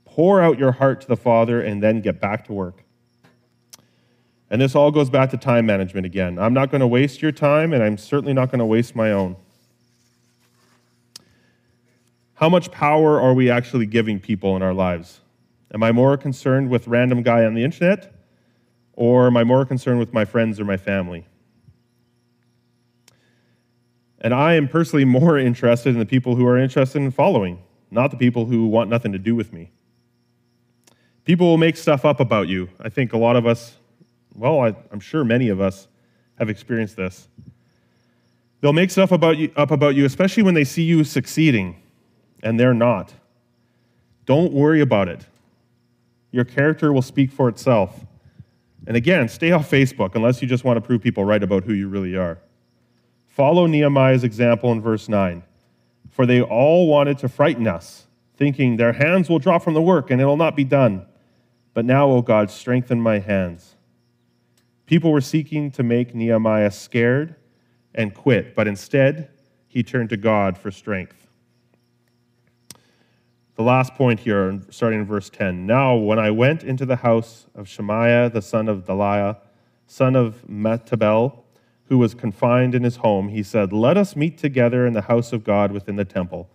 Pour 0.03 0.41
out 0.41 0.58
your 0.58 0.74
heart 0.74 1.00
to 1.01 1.08
the 1.08 1.15
Father 1.15 1.62
and 1.62 1.81
then 1.81 2.01
get 2.01 2.20
back 2.20 2.46
to 2.46 2.53
work. 2.53 2.84
And 4.50 4.62
this 4.62 4.75
all 4.75 4.91
goes 4.91 5.10
back 5.10 5.29
to 5.29 5.38
time 5.38 5.65
management 5.65 6.05
again. 6.05 6.38
I'm 6.38 6.53
not 6.53 6.72
going 6.72 6.81
to 6.81 6.88
waste 6.88 7.22
your 7.22 7.31
time, 7.31 7.72
and 7.72 7.81
I'm 7.81 7.98
certainly 7.98 8.34
not 8.34 8.51
going 8.51 8.60
to 8.60 8.65
waste 8.65 8.96
my 8.96 9.12
own. 9.12 9.38
How 12.41 12.50
much 12.50 12.71
power 12.71 13.21
are 13.21 13.36
we 13.36 13.51
actually 13.51 13.86
giving 13.86 14.19
people 14.19 14.55
in 14.55 14.63
our 14.63 14.74
lives? 14.74 15.21
Am 15.75 15.83
I 15.83 15.91
more 15.91 16.17
concerned 16.17 16.71
with 16.71 16.88
random 16.88 17.21
guy 17.21 17.45
on 17.45 17.53
the 17.53 17.63
internet 17.63 18.15
or 18.93 19.27
am 19.27 19.38
I 19.38 19.43
more 19.43 19.63
concerned 19.63 20.00
with 20.00 20.12
my 20.12 20.25
friends 20.25 20.60
or 20.60 20.65
my 20.65 20.75
family? 20.75 21.27
And 24.21 24.33
I 24.33 24.55
am 24.55 24.67
personally 24.67 25.05
more 25.19 25.38
interested 25.38 25.91
in 25.91 26.00
the 26.00 26.05
people 26.05 26.36
who 26.36 26.48
are 26.48 26.57
interested 26.57 26.98
in 26.98 27.12
following, 27.12 27.62
not 27.91 28.10
the 28.10 28.17
people 28.17 28.48
who 28.48 28.65
want 28.65 28.89
nothing 28.89 29.12
to 29.12 29.19
do 29.19 29.36
with 29.36 29.53
me. 29.53 29.69
People 31.25 31.45
will 31.45 31.60
make 31.60 31.77
stuff 31.77 32.05
up 32.05 32.19
about 32.19 32.48
you. 32.48 32.69
I 32.79 32.89
think 32.89 33.13
a 33.13 33.17
lot 33.19 33.36
of 33.36 33.45
us, 33.45 33.75
well, 34.33 34.62
I, 34.62 34.75
am 34.91 35.00
sure 35.00 35.24
many 35.24 35.50
of 35.50 35.62
us 35.62 35.88
have 36.39 36.50
experienced 36.50 36.95
this. 36.95 37.27
They'll 38.62 38.74
make 38.74 38.89
stuff 38.89 39.12
about 39.12 39.38
you, 39.38 39.51
up 39.55 39.69
about 39.69 39.93
you, 39.93 40.05
especially 40.05 40.41
when 40.41 40.55
they 40.55 40.63
see 40.63 40.81
you 40.81 41.03
succeeding 41.03 41.75
and 42.43 42.60
they're 42.60 42.74
not. 42.74 43.13
Don't 44.25 44.53
worry 44.53 44.81
about 44.81 45.07
it. 45.07 45.25
Your 46.31 46.45
character 46.45 46.93
will 46.93 47.01
speak 47.01 47.31
for 47.31 47.50
itself. 47.50 48.05
And 48.88 48.98
again, 48.98 49.27
stay 49.29 49.51
off 49.51 49.69
Facebook 49.69 50.15
unless 50.15 50.41
you 50.41 50.48
just 50.48 50.63
want 50.63 50.77
to 50.77 50.81
prove 50.81 51.01
people 51.01 51.25
right 51.25 51.41
about 51.41 51.63
who 51.63 51.74
you 51.74 51.88
really 51.88 52.15
are. 52.15 52.39
Follow 53.27 53.65
Nehemiah's 53.65 54.24
example 54.24 54.71
in 54.71 54.81
verse 54.81 55.07
9. 55.07 55.43
For 56.10 56.25
they 56.25 56.41
all 56.41 56.88
wanted 56.88 57.17
to 57.19 57.30
frighten 57.30 57.67
us, 57.67 58.08
thinking 58.36 58.75
their 58.75 58.93
hands 58.93 59.30
will 59.30 59.39
drop 59.39 59.63
from 59.63 59.73
the 59.73 59.82
work 59.82 60.12
and 60.12 60.21
it 60.21 60.25
will 60.25 60.38
not 60.38 60.56
be 60.56 60.63
done. 60.63 61.06
But 61.73 61.86
now, 61.86 62.10
O 62.10 62.21
God, 62.21 62.51
strengthen 62.51 62.99
my 62.99 63.19
hands. 63.19 63.75
People 64.86 65.12
were 65.12 65.21
seeking 65.21 65.71
to 65.71 65.84
make 65.84 66.13
Nehemiah 66.13 66.71
scared 66.71 67.36
and 67.95 68.13
quit, 68.13 68.56
but 68.56 68.67
instead, 68.67 69.30
he 69.67 69.84
turned 69.84 70.10
to 70.10 70.17
God 70.17 70.58
for 70.58 70.69
strength. 70.69 71.20
The 73.55 73.63
last 73.63 73.95
point 73.95 74.21
here, 74.21 74.61
starting 74.69 75.01
in 75.01 75.05
verse 75.05 75.29
10. 75.29 75.65
Now, 75.65 75.95
when 75.95 76.17
I 76.17 76.31
went 76.31 76.63
into 76.63 76.85
the 76.85 76.97
house 76.97 77.47
of 77.53 77.67
Shemaiah, 77.67 78.29
the 78.29 78.41
son 78.41 78.69
of 78.69 78.85
Delaiah, 78.85 79.37
son 79.85 80.15
of 80.15 80.45
Mehetabel, 80.49 81.37
who 81.85 81.97
was 81.97 82.13
confined 82.13 82.73
in 82.73 82.83
his 82.83 82.97
home, 82.97 83.27
he 83.27 83.43
said, 83.43 83.73
Let 83.73 83.97
us 83.97 84.15
meet 84.15 84.37
together 84.37 84.87
in 84.87 84.93
the 84.93 85.01
house 85.01 85.33
of 85.33 85.43
God 85.43 85.73
within 85.73 85.97
the 85.97 86.05
temple. 86.05 86.49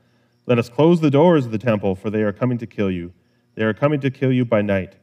Let 0.47 0.59
us 0.59 0.71
close 0.71 1.01
the 1.01 1.11
doors 1.11 1.45
of 1.45 1.53
the 1.53 1.59
temple, 1.59 1.95
for 1.95 2.09
they 2.09 2.23
are 2.23 2.33
coming 2.33 2.57
to 2.59 2.67
kill 2.67 2.91
you. 2.91 3.13
They 3.55 3.65
are 3.65 3.75
coming 3.75 4.01
to 4.01 4.11
kill 4.11 4.33
you 4.33 4.47
by 4.47 4.63
night. 4.63 4.97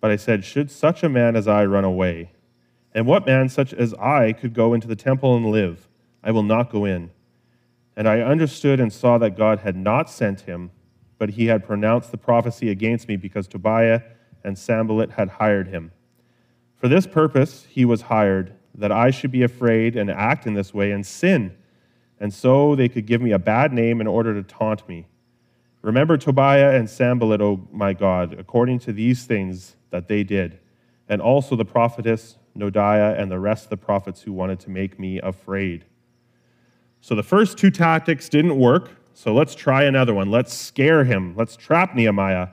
But 0.00 0.10
I 0.10 0.16
said, 0.16 0.44
Should 0.44 0.70
such 0.70 1.02
a 1.02 1.08
man 1.08 1.36
as 1.36 1.48
I 1.48 1.64
run 1.64 1.84
away? 1.84 2.32
And 2.94 3.06
what 3.06 3.24
man 3.24 3.48
such 3.48 3.72
as 3.72 3.94
I 3.94 4.34
could 4.34 4.52
go 4.52 4.74
into 4.74 4.86
the 4.86 4.96
temple 4.96 5.34
and 5.36 5.46
live? 5.46 5.88
I 6.22 6.30
will 6.30 6.42
not 6.42 6.70
go 6.70 6.84
in. 6.84 7.10
And 7.96 8.06
I 8.06 8.20
understood 8.20 8.80
and 8.80 8.92
saw 8.92 9.16
that 9.18 9.36
God 9.36 9.60
had 9.60 9.76
not 9.76 10.10
sent 10.10 10.42
him 10.42 10.70
but 11.22 11.30
he 11.30 11.46
had 11.46 11.64
pronounced 11.64 12.10
the 12.10 12.18
prophecy 12.18 12.68
against 12.68 13.06
me 13.06 13.14
because 13.14 13.46
Tobiah 13.46 14.02
and 14.42 14.58
Sanballat 14.58 15.12
had 15.12 15.28
hired 15.28 15.68
him. 15.68 15.92
For 16.74 16.88
this 16.88 17.06
purpose 17.06 17.64
he 17.70 17.84
was 17.84 18.02
hired, 18.02 18.54
that 18.74 18.90
I 18.90 19.12
should 19.12 19.30
be 19.30 19.44
afraid 19.44 19.96
and 19.96 20.10
act 20.10 20.48
in 20.48 20.54
this 20.54 20.74
way 20.74 20.90
and 20.90 21.06
sin, 21.06 21.56
and 22.18 22.34
so 22.34 22.74
they 22.74 22.88
could 22.88 23.06
give 23.06 23.22
me 23.22 23.30
a 23.30 23.38
bad 23.38 23.72
name 23.72 24.00
in 24.00 24.08
order 24.08 24.34
to 24.34 24.42
taunt 24.42 24.88
me. 24.88 25.06
Remember 25.80 26.16
Tobiah 26.16 26.74
and 26.76 26.90
Sanballat, 26.90 27.40
O 27.40 27.68
my 27.70 27.92
God, 27.92 28.34
according 28.36 28.80
to 28.80 28.92
these 28.92 29.24
things 29.24 29.76
that 29.90 30.08
they 30.08 30.24
did, 30.24 30.58
and 31.08 31.22
also 31.22 31.54
the 31.54 31.64
prophetess 31.64 32.36
Noadiah 32.58 33.16
and 33.16 33.30
the 33.30 33.38
rest 33.38 33.66
of 33.66 33.70
the 33.70 33.76
prophets 33.76 34.22
who 34.22 34.32
wanted 34.32 34.58
to 34.58 34.70
make 34.70 34.98
me 34.98 35.20
afraid. 35.20 35.84
So 37.00 37.14
the 37.14 37.22
first 37.22 37.58
two 37.58 37.70
tactics 37.70 38.28
didn't 38.28 38.58
work. 38.58 38.96
So 39.14 39.34
let's 39.34 39.54
try 39.54 39.84
another 39.84 40.14
one. 40.14 40.30
Let's 40.30 40.54
scare 40.54 41.04
him. 41.04 41.34
Let's 41.36 41.56
trap 41.56 41.94
Nehemiah. 41.94 42.48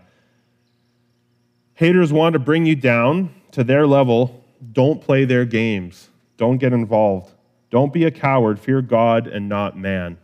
Haters 1.74 2.12
want 2.12 2.34
to 2.34 2.40
bring 2.40 2.66
you 2.66 2.76
down 2.76 3.34
to 3.52 3.64
their 3.64 3.88
level. 3.88 4.44
Don't 4.74 5.02
play 5.02 5.26
their 5.26 5.46
games. 5.46 6.10
Don't 6.38 6.58
get 6.58 6.74
involved. 6.74 7.34
Don't 7.70 7.94
be 7.94 8.04
a 8.06 8.12
coward. 8.12 8.60
Fear 8.60 8.82
God 8.82 9.28
and 9.28 9.48
not 9.48 9.78
man. 9.78 10.18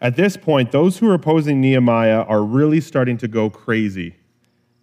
At 0.00 0.16
this 0.16 0.36
point, 0.36 0.70
those 0.70 0.98
who 0.98 1.08
are 1.10 1.14
opposing 1.14 1.60
Nehemiah 1.60 2.20
are 2.22 2.42
really 2.42 2.80
starting 2.80 3.16
to 3.18 3.28
go 3.28 3.50
crazy. 3.50 4.16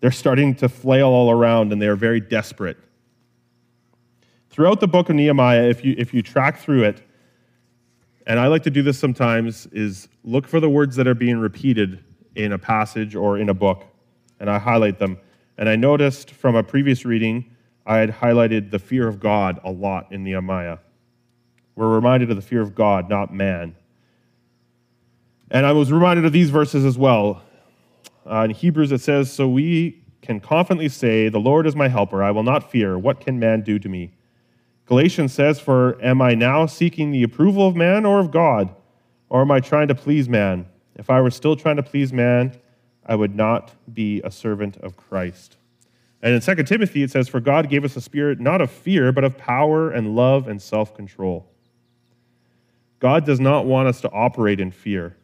They're 0.01 0.11
starting 0.11 0.55
to 0.55 0.67
flail 0.67 1.07
all 1.07 1.31
around 1.31 1.71
and 1.71 1.81
they 1.81 1.87
are 1.87 1.95
very 1.95 2.19
desperate. 2.19 2.77
Throughout 4.49 4.79
the 4.79 4.87
book 4.87 5.09
of 5.09 5.15
Nehemiah, 5.15 5.63
if 5.63 5.85
you, 5.85 5.95
if 5.97 6.13
you 6.13 6.21
track 6.21 6.59
through 6.59 6.83
it, 6.83 7.01
and 8.25 8.39
I 8.39 8.47
like 8.47 8.63
to 8.63 8.69
do 8.69 8.81
this 8.81 8.97
sometimes, 8.97 9.67
is 9.67 10.07
look 10.23 10.47
for 10.47 10.59
the 10.59 10.69
words 10.69 10.95
that 10.95 11.07
are 11.07 11.13
being 11.13 11.37
repeated 11.37 12.03
in 12.35 12.51
a 12.51 12.57
passage 12.57 13.15
or 13.15 13.37
in 13.37 13.49
a 13.49 13.53
book, 13.53 13.83
and 14.39 14.49
I 14.49 14.59
highlight 14.59 14.99
them. 14.99 15.17
And 15.57 15.69
I 15.69 15.75
noticed 15.75 16.31
from 16.31 16.55
a 16.55 16.63
previous 16.63 17.05
reading, 17.05 17.55
I 17.85 17.97
had 17.97 18.09
highlighted 18.09 18.71
the 18.71 18.79
fear 18.79 19.07
of 19.07 19.19
God 19.19 19.59
a 19.63 19.71
lot 19.71 20.11
in 20.11 20.23
Nehemiah. 20.23 20.79
We're 21.75 21.93
reminded 21.93 22.29
of 22.31 22.35
the 22.35 22.41
fear 22.41 22.61
of 22.61 22.73
God, 22.73 23.09
not 23.09 23.33
man. 23.33 23.75
And 25.51 25.65
I 25.65 25.71
was 25.73 25.91
reminded 25.91 26.25
of 26.25 26.31
these 26.31 26.49
verses 26.49 26.83
as 26.83 26.97
well. 26.97 27.43
Uh, 28.25 28.45
in 28.45 28.51
Hebrews, 28.51 28.91
it 28.91 29.01
says, 29.01 29.31
So 29.31 29.47
we 29.47 30.03
can 30.21 30.39
confidently 30.39 30.89
say, 30.89 31.29
The 31.29 31.39
Lord 31.39 31.67
is 31.67 31.75
my 31.75 31.87
helper. 31.87 32.23
I 32.23 32.31
will 32.31 32.43
not 32.43 32.71
fear. 32.71 32.97
What 32.97 33.19
can 33.19 33.37
man 33.37 33.61
do 33.61 33.77
to 33.77 33.87
me? 33.87 34.13
Galatians 34.85 35.33
says, 35.33 35.59
For 35.59 36.01
am 36.01 36.21
I 36.21 36.35
now 36.35 36.65
seeking 36.65 37.11
the 37.11 37.23
approval 37.23 37.67
of 37.67 37.75
man 37.75 38.05
or 38.05 38.19
of 38.19 38.31
God? 38.31 38.75
Or 39.29 39.41
am 39.41 39.51
I 39.51 39.59
trying 39.59 39.87
to 39.87 39.95
please 39.95 40.29
man? 40.29 40.67
If 40.95 41.09
I 41.09 41.21
were 41.21 41.31
still 41.31 41.55
trying 41.55 41.77
to 41.77 41.83
please 41.83 42.13
man, 42.13 42.55
I 43.05 43.15
would 43.15 43.35
not 43.35 43.73
be 43.93 44.21
a 44.23 44.31
servant 44.31 44.77
of 44.77 44.95
Christ. 44.95 45.57
And 46.21 46.33
in 46.33 46.41
2 46.41 46.63
Timothy, 46.63 47.03
it 47.03 47.11
says, 47.11 47.27
For 47.27 47.39
God 47.39 47.69
gave 47.69 47.83
us 47.83 47.95
a 47.95 48.01
spirit 48.01 48.39
not 48.39 48.61
of 48.61 48.71
fear, 48.71 49.11
but 49.11 49.23
of 49.23 49.37
power 49.37 49.91
and 49.91 50.15
love 50.15 50.47
and 50.47 50.61
self 50.61 50.95
control. 50.95 51.47
God 52.99 53.25
does 53.25 53.39
not 53.39 53.65
want 53.65 53.87
us 53.87 54.01
to 54.01 54.11
operate 54.11 54.59
in 54.59 54.71
fear. 54.71 55.17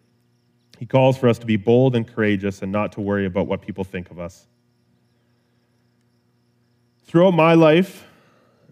He 0.77 0.85
calls 0.85 1.17
for 1.17 1.29
us 1.29 1.39
to 1.39 1.45
be 1.45 1.57
bold 1.57 1.95
and 1.95 2.07
courageous 2.07 2.61
and 2.61 2.71
not 2.71 2.91
to 2.93 3.01
worry 3.01 3.25
about 3.25 3.47
what 3.47 3.61
people 3.61 3.83
think 3.83 4.11
of 4.11 4.19
us. 4.19 4.47
Throughout 7.05 7.31
my 7.31 7.53
life, 7.53 8.07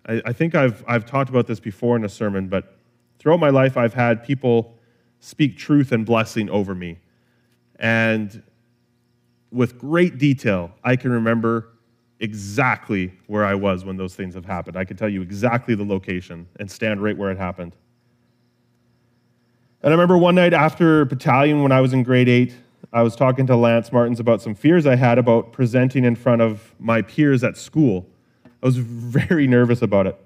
I, 0.07 0.21
I 0.25 0.33
think 0.33 0.55
I've, 0.55 0.83
I've 0.87 1.05
talked 1.05 1.29
about 1.29 1.47
this 1.47 1.59
before 1.59 1.95
in 1.95 2.03
a 2.03 2.09
sermon, 2.09 2.47
but 2.47 2.77
throughout 3.19 3.39
my 3.39 3.49
life, 3.49 3.77
I've 3.77 3.93
had 3.93 4.23
people 4.23 4.77
speak 5.19 5.57
truth 5.57 5.91
and 5.91 6.05
blessing 6.05 6.49
over 6.49 6.73
me. 6.73 6.99
And 7.77 8.43
with 9.51 9.77
great 9.77 10.17
detail, 10.17 10.71
I 10.83 10.95
can 10.95 11.11
remember 11.11 11.69
exactly 12.19 13.13
where 13.27 13.45
I 13.45 13.55
was 13.55 13.85
when 13.85 13.97
those 13.97 14.15
things 14.15 14.35
have 14.35 14.45
happened. 14.45 14.75
I 14.77 14.83
can 14.83 14.97
tell 14.97 15.09
you 15.09 15.21
exactly 15.21 15.75
the 15.75 15.85
location 15.85 16.47
and 16.59 16.69
stand 16.69 17.01
right 17.01 17.17
where 17.17 17.31
it 17.31 17.37
happened. 17.37 17.75
And 19.81 19.93
I 19.93 19.95
remember 19.95 20.17
one 20.17 20.35
night 20.35 20.53
after 20.53 21.05
battalion 21.05 21.63
when 21.63 21.71
I 21.71 21.79
was 21.79 21.93
in 21.93 22.03
grade 22.03 22.27
eight, 22.27 22.53
I 22.91 23.01
was 23.01 23.15
talking 23.15 23.47
to 23.47 23.55
Lance 23.55 23.91
Martins 23.91 24.19
about 24.19 24.41
some 24.41 24.55
fears 24.55 24.85
I 24.85 24.95
had 24.95 25.17
about 25.17 25.53
presenting 25.53 26.03
in 26.03 26.15
front 26.15 26.41
of 26.41 26.73
my 26.79 27.01
peers 27.01 27.43
at 27.43 27.55
school. 27.55 28.05
I 28.61 28.65
was 28.65 28.77
very 28.77 29.47
nervous 29.47 29.81
about 29.81 30.07
it. 30.07 30.19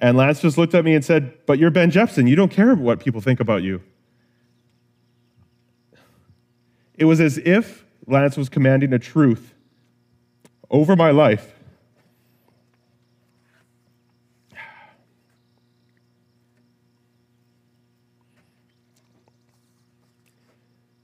And 0.00 0.16
Lance 0.16 0.40
just 0.40 0.56
looked 0.56 0.74
at 0.74 0.84
me 0.84 0.94
and 0.94 1.04
said, 1.04 1.34
But 1.46 1.58
you're 1.58 1.70
Ben 1.70 1.90
Jepson. 1.90 2.26
You 2.26 2.36
don't 2.36 2.50
care 2.50 2.74
what 2.74 3.00
people 3.00 3.20
think 3.20 3.40
about 3.40 3.62
you. 3.62 3.82
It 6.96 7.04
was 7.04 7.20
as 7.20 7.38
if 7.38 7.84
Lance 8.06 8.36
was 8.36 8.48
commanding 8.48 8.92
a 8.92 8.98
truth 8.98 9.54
over 10.70 10.94
my 10.96 11.10
life. 11.10 11.54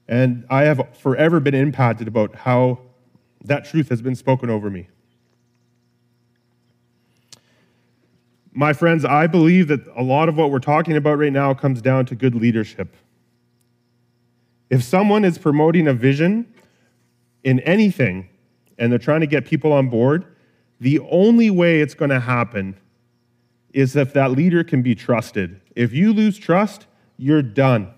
And 0.06 0.44
I 0.50 0.64
have 0.64 0.96
forever 0.98 1.40
been 1.40 1.54
impacted 1.54 2.08
about 2.08 2.34
how 2.34 2.78
that 3.44 3.64
truth 3.64 3.88
has 3.88 4.02
been 4.02 4.14
spoken 4.14 4.50
over 4.50 4.70
me. 4.70 4.88
My 8.54 8.72
friends, 8.72 9.04
I 9.04 9.26
believe 9.26 9.66
that 9.68 9.80
a 9.96 10.02
lot 10.02 10.28
of 10.28 10.36
what 10.36 10.52
we're 10.52 10.60
talking 10.60 10.96
about 10.96 11.18
right 11.18 11.32
now 11.32 11.52
comes 11.54 11.82
down 11.82 12.06
to 12.06 12.14
good 12.14 12.36
leadership. 12.36 12.96
If 14.70 14.84
someone 14.84 15.24
is 15.24 15.38
promoting 15.38 15.88
a 15.88 15.92
vision 15.92 16.54
in 17.42 17.58
anything 17.60 18.28
and 18.78 18.92
they're 18.92 18.98
trying 18.98 19.20
to 19.20 19.26
get 19.26 19.44
people 19.44 19.72
on 19.72 19.88
board, 19.88 20.24
the 20.78 21.00
only 21.10 21.50
way 21.50 21.80
it's 21.80 21.94
going 21.94 22.10
to 22.10 22.20
happen 22.20 22.76
is 23.72 23.96
if 23.96 24.12
that 24.12 24.30
leader 24.30 24.62
can 24.62 24.82
be 24.82 24.94
trusted. 24.94 25.60
If 25.74 25.92
you 25.92 26.12
lose 26.12 26.38
trust, 26.38 26.86
you're 27.16 27.42
done. 27.42 27.92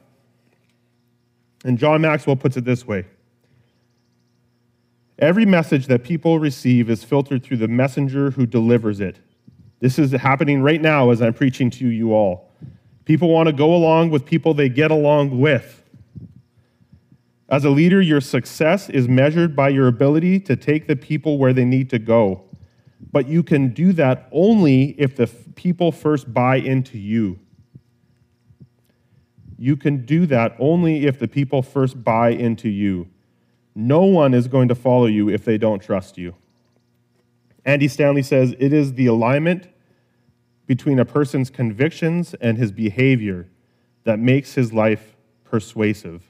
And 1.67 1.79
John 1.79 2.01
Maxwell 2.01 2.37
puts 2.37 2.57
it 2.57 2.65
this 2.65 2.87
way 2.87 3.05
Every 5.19 5.45
message 5.45 5.87
that 5.87 6.03
people 6.03 6.39
receive 6.39 6.89
is 6.89 7.05
filtered 7.05 7.43
through 7.43 7.59
the 7.59 7.69
messenger 7.69 8.31
who 8.31 8.47
delivers 8.47 9.01
it. 9.01 9.19
This 9.81 9.99
is 9.99 10.13
happening 10.13 10.63
right 10.63 10.81
now 10.81 11.11
as 11.11 11.21
I'm 11.21 11.35
preaching 11.35 11.71
to 11.71 11.89
you 11.89 12.15
all. 12.15 12.51
People 13.05 13.29
want 13.29 13.49
to 13.49 13.53
go 13.53 13.75
along 13.75 14.11
with 14.11 14.25
people 14.25 14.55
they 14.55 14.69
get 14.69 14.91
along 14.91 15.39
with. 15.39 15.83
As 17.49 17.65
a 17.65 17.71
leader, 17.71 18.01
your 18.01 18.21
success 18.21 18.91
is 18.91 19.07
measured 19.07 19.55
by 19.55 19.69
your 19.69 19.87
ability 19.87 20.41
to 20.41 20.57
take 20.57 20.89
the 20.89 20.97
people 20.97 21.39
where 21.39 21.53
they 21.53 21.65
need 21.65 21.91
to 21.91 21.99
go. 21.99 22.43
But 23.13 23.29
you 23.29 23.43
can 23.43 23.69
do 23.69 23.93
that 23.93 24.29
only 24.33 24.97
if 24.99 25.17
the 25.17 25.25
f- 25.25 25.55
people 25.55 25.93
first 25.93 26.33
buy 26.33 26.57
into 26.57 26.99
you. 26.99 27.39
You 29.59 29.77
can 29.77 30.05
do 30.05 30.27
that 30.27 30.57
only 30.59 31.07
if 31.07 31.19
the 31.19 31.29
people 31.29 31.63
first 31.63 32.03
buy 32.03 32.31
into 32.31 32.69
you. 32.69 33.09
No 33.75 34.03
one 34.03 34.35
is 34.35 34.49
going 34.49 34.69
to 34.69 34.75
follow 34.75 35.07
you 35.07 35.29
if 35.29 35.45
they 35.45 35.57
don't 35.57 35.81
trust 35.81 36.19
you. 36.19 36.35
Andy 37.67 37.89
Stanley 37.89 38.23
says 38.23 38.55
it 38.61 38.73
is 38.73 38.95
the 38.95 39.07
alignment 39.07 39.69
between 40.67 41.01
a 41.01 41.05
person's 41.05 41.51
convictions 41.51 42.35
and 42.41 42.57
his 42.57 42.71
behavior 42.71 43.49
that 44.05 44.21
makes 44.21 44.55
his 44.55 44.73
life 44.73 45.17
persuasive. 45.45 46.23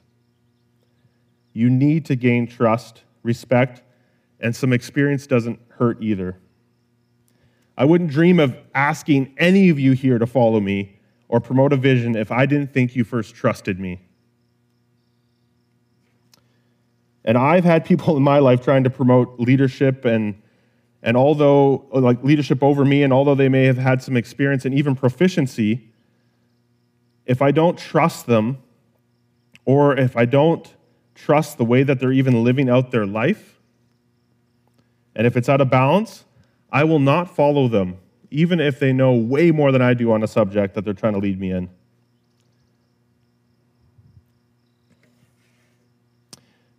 You 1.53 1.69
need 1.69 2.05
to 2.05 2.15
gain 2.15 2.47
trust, 2.47 3.03
respect, 3.21 3.83
and 4.39 4.55
some 4.55 4.73
experience 4.73 5.27
doesn't 5.27 5.59
hurt 5.69 6.01
either. 6.01 6.37
I 7.77 7.85
wouldn't 7.85 8.09
dream 8.09 8.39
of 8.39 8.57
asking 8.73 9.35
any 9.37 9.69
of 9.69 9.79
you 9.79 9.91
here 9.91 10.17
to 10.17 10.25
follow 10.25 10.59
me 10.59 10.99
or 11.27 11.39
promote 11.39 11.71
a 11.71 11.77
vision 11.77 12.15
if 12.15 12.31
I 12.31 12.47
didn't 12.47 12.73
think 12.73 12.95
you 12.95 13.03
first 13.03 13.35
trusted 13.35 13.79
me. 13.79 14.01
And 17.23 17.37
I've 17.37 17.63
had 17.63 17.85
people 17.85 18.17
in 18.17 18.23
my 18.23 18.39
life 18.39 18.63
trying 18.63 18.83
to 18.85 18.89
promote 18.89 19.39
leadership 19.39 20.05
and 20.05 20.41
and 21.07 21.15
although 21.15 21.85
uh, 21.93 22.01
like 22.01 22.21
leadership 22.21 22.61
over 22.61 22.83
me 22.83 23.01
and 23.01 23.13
although 23.13 23.33
they 23.33 23.47
may 23.47 23.63
have 23.63 23.77
had 23.77 24.03
some 24.03 24.17
experience 24.17 24.65
and 24.65 24.75
even 24.75 24.93
proficiency 24.93 25.89
if 27.25 27.41
I 27.41 27.51
don't 27.51 27.77
trust 27.77 28.25
them 28.25 28.57
or 29.63 29.95
if 29.95 30.17
I 30.17 30.25
don't 30.25 30.75
trust 31.15 31.57
the 31.57 31.63
way 31.63 31.83
that 31.83 32.01
they're 32.01 32.11
even 32.11 32.43
living 32.43 32.69
out 32.69 32.91
their 32.91 33.05
life. 33.05 33.57
And 35.15 35.25
if 35.25 35.37
it's 35.37 35.47
out 35.47 35.61
of 35.61 35.69
balance, 35.69 36.25
I 36.73 36.83
will 36.83 36.99
not 36.99 37.33
follow 37.33 37.69
them, 37.69 37.99
even 38.29 38.59
if 38.59 38.77
they 38.77 38.91
know 38.91 39.13
way 39.13 39.51
more 39.51 39.71
than 39.71 39.81
I 39.81 39.93
do 39.93 40.11
on 40.11 40.23
a 40.23 40.27
subject 40.27 40.75
that 40.75 40.83
they're 40.83 40.93
trying 40.93 41.13
to 41.13 41.19
lead 41.19 41.39
me 41.39 41.51
in. 41.51 41.69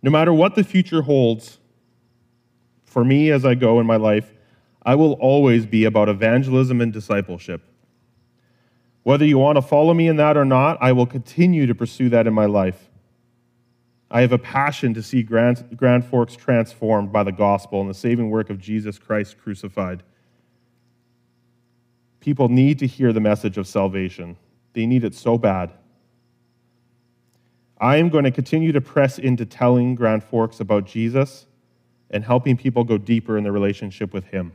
No 0.03 0.11
matter 0.11 0.31
what 0.31 0.53
the 0.53 0.63
future 0.63 1.01
holds 1.01 1.58
for 2.89 3.05
me 3.05 3.29
as 3.29 3.45
I 3.45 3.53
go 3.53 3.79
in 3.79 3.85
my 3.85 3.97
life, 3.97 4.33
I 4.81 4.95
will 4.95 5.13
always 5.13 5.67
be 5.67 5.85
about 5.85 6.09
evangelism 6.09 6.81
and 6.81 6.91
discipleship. 6.91 7.61
Whether 9.03 9.25
you 9.25 9.37
want 9.37 9.57
to 9.57 9.61
follow 9.61 9.93
me 9.93 10.07
in 10.07 10.15
that 10.15 10.35
or 10.35 10.43
not, 10.43 10.79
I 10.81 10.91
will 10.93 11.05
continue 11.05 11.67
to 11.67 11.75
pursue 11.75 12.09
that 12.09 12.25
in 12.25 12.33
my 12.33 12.47
life. 12.47 12.89
I 14.09 14.21
have 14.21 14.31
a 14.31 14.39
passion 14.39 14.95
to 14.95 15.03
see 15.03 15.21
Grand, 15.21 15.77
Grand 15.77 16.03
Forks 16.03 16.35
transformed 16.35 17.11
by 17.11 17.21
the 17.21 17.31
gospel 17.31 17.79
and 17.79 17.89
the 17.89 17.93
saving 17.93 18.31
work 18.31 18.49
of 18.49 18.59
Jesus 18.59 18.97
Christ 18.97 19.37
crucified. 19.37 20.01
People 22.19 22.49
need 22.49 22.79
to 22.79 22.87
hear 22.87 23.13
the 23.13 23.19
message 23.19 23.59
of 23.59 23.67
salvation, 23.67 24.35
they 24.73 24.87
need 24.87 25.03
it 25.03 25.13
so 25.13 25.37
bad. 25.37 25.71
I 27.79 27.97
am 27.97 28.09
going 28.09 28.23
to 28.25 28.31
continue 28.31 28.71
to 28.71 28.81
press 28.81 29.19
into 29.19 29.45
telling 29.45 29.93
Grand 29.93 30.23
Forks 30.23 30.59
about 30.59 30.85
Jesus 30.85 31.45
and 32.11 32.23
helping 32.23 32.57
people 32.57 32.83
go 32.83 32.97
deeper 32.97 33.37
in 33.37 33.43
their 33.43 33.53
relationship 33.53 34.13
with 34.13 34.25
Him. 34.25 34.53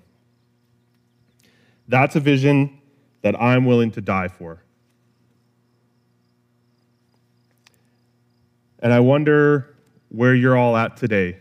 That's 1.89 2.17
a 2.17 2.21
vision 2.21 2.81
that 3.23 3.41
I'm 3.41 3.65
willing 3.65 3.91
to 3.93 4.01
die 4.01 4.29
for. 4.29 4.63
And 8.81 8.93
I 8.93 9.01
wonder 9.01 9.77
where 10.09 10.35
you're 10.35 10.57
all 10.57 10.77
at 10.77 10.97
today. 10.97 11.39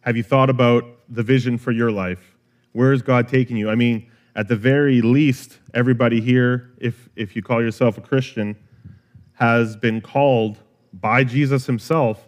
Have 0.00 0.16
you 0.16 0.22
thought 0.22 0.48
about 0.48 0.84
the 1.08 1.22
vision 1.22 1.58
for 1.58 1.72
your 1.72 1.90
life? 1.90 2.36
Where 2.72 2.92
is 2.92 3.02
God 3.02 3.28
taking 3.28 3.56
you? 3.56 3.68
I 3.68 3.74
mean, 3.74 4.10
at 4.34 4.48
the 4.48 4.56
very 4.56 5.02
least, 5.02 5.58
everybody 5.74 6.20
here, 6.20 6.70
if, 6.78 7.08
if 7.16 7.34
you 7.34 7.42
call 7.42 7.60
yourself 7.60 7.98
a 7.98 8.00
Christian, 8.00 8.56
has 9.34 9.76
been 9.76 10.00
called 10.00 10.58
by 10.92 11.24
Jesus 11.24 11.66
himself 11.66 12.27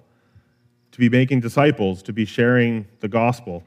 be 1.01 1.09
making 1.09 1.41
disciples, 1.41 2.03
to 2.03 2.13
be 2.13 2.27
sharing 2.27 2.87
the 3.01 3.09
gospel. 3.09 3.65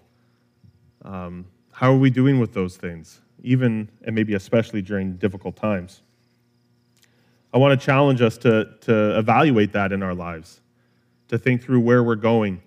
Um, 1.03 1.45
how 1.71 1.91
are 1.91 1.97
we 1.97 2.11
doing 2.11 2.39
with 2.39 2.53
those 2.53 2.77
things, 2.77 3.21
even 3.41 3.89
and 4.03 4.15
maybe 4.15 4.35
especially 4.35 4.83
during 4.83 5.17
difficult 5.17 5.55
times? 5.55 6.03
I 7.51 7.57
want 7.57 7.79
to 7.79 7.85
challenge 7.85 8.21
us 8.21 8.37
to, 8.39 8.69
to 8.81 9.17
evaluate 9.17 9.73
that 9.73 9.91
in 9.91 10.03
our 10.03 10.13
lives, 10.13 10.61
to 11.27 11.37
think 11.37 11.63
through 11.63 11.79
where 11.79 12.03
we're 12.03 12.15
going. 12.15 12.61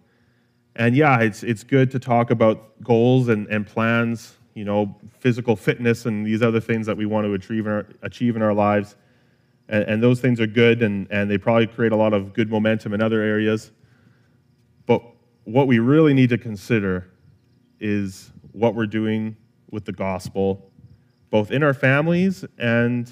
And 0.75 0.97
yeah, 0.97 1.21
it's, 1.21 1.45
it's 1.45 1.63
good 1.63 1.91
to 1.93 1.99
talk 1.99 2.31
about 2.31 2.83
goals 2.83 3.29
and, 3.29 3.47
and 3.47 3.67
plans, 3.67 4.35
you 4.55 4.65
know, 4.65 4.97
physical 5.21 5.55
fitness 5.55 6.07
and 6.07 6.27
these 6.27 6.43
other 6.43 6.61
things 6.61 6.87
that 6.87 6.97
we 6.97 7.07
want 7.07 7.25
to 7.25 7.35
achieve 7.35 7.67
in 7.67 7.73
our, 7.73 7.87
achieve 8.03 8.35
in 8.37 8.43
our 8.43 8.53
lives. 8.53 8.97
And, 9.69 9.85
and 9.85 10.03
those 10.03 10.21
things 10.21 10.41
are 10.41 10.47
good, 10.47 10.83
and, 10.83 11.07
and 11.11 11.31
they 11.31 11.39
probably 11.39 11.69
create 11.69 11.93
a 11.93 11.97
lot 11.97 12.13
of 12.13 12.33
good 12.33 12.51
momentum 12.51 12.95
in 12.95 13.01
other 13.01 13.23
areas. 13.23 13.71
But 14.87 15.03
what 15.45 15.67
we 15.67 15.79
really 15.79 16.15
need 16.15 16.31
to 16.31 16.39
consider 16.39 17.11
is 17.81 18.33
what 18.53 18.75
we're 18.75 18.87
doing 18.87 19.37
with 19.71 19.85
the 19.85 19.93
gospel, 19.93 20.71
both 21.31 21.51
in 21.51 21.63
our 21.63 21.75
families 21.75 22.45
and 22.59 23.11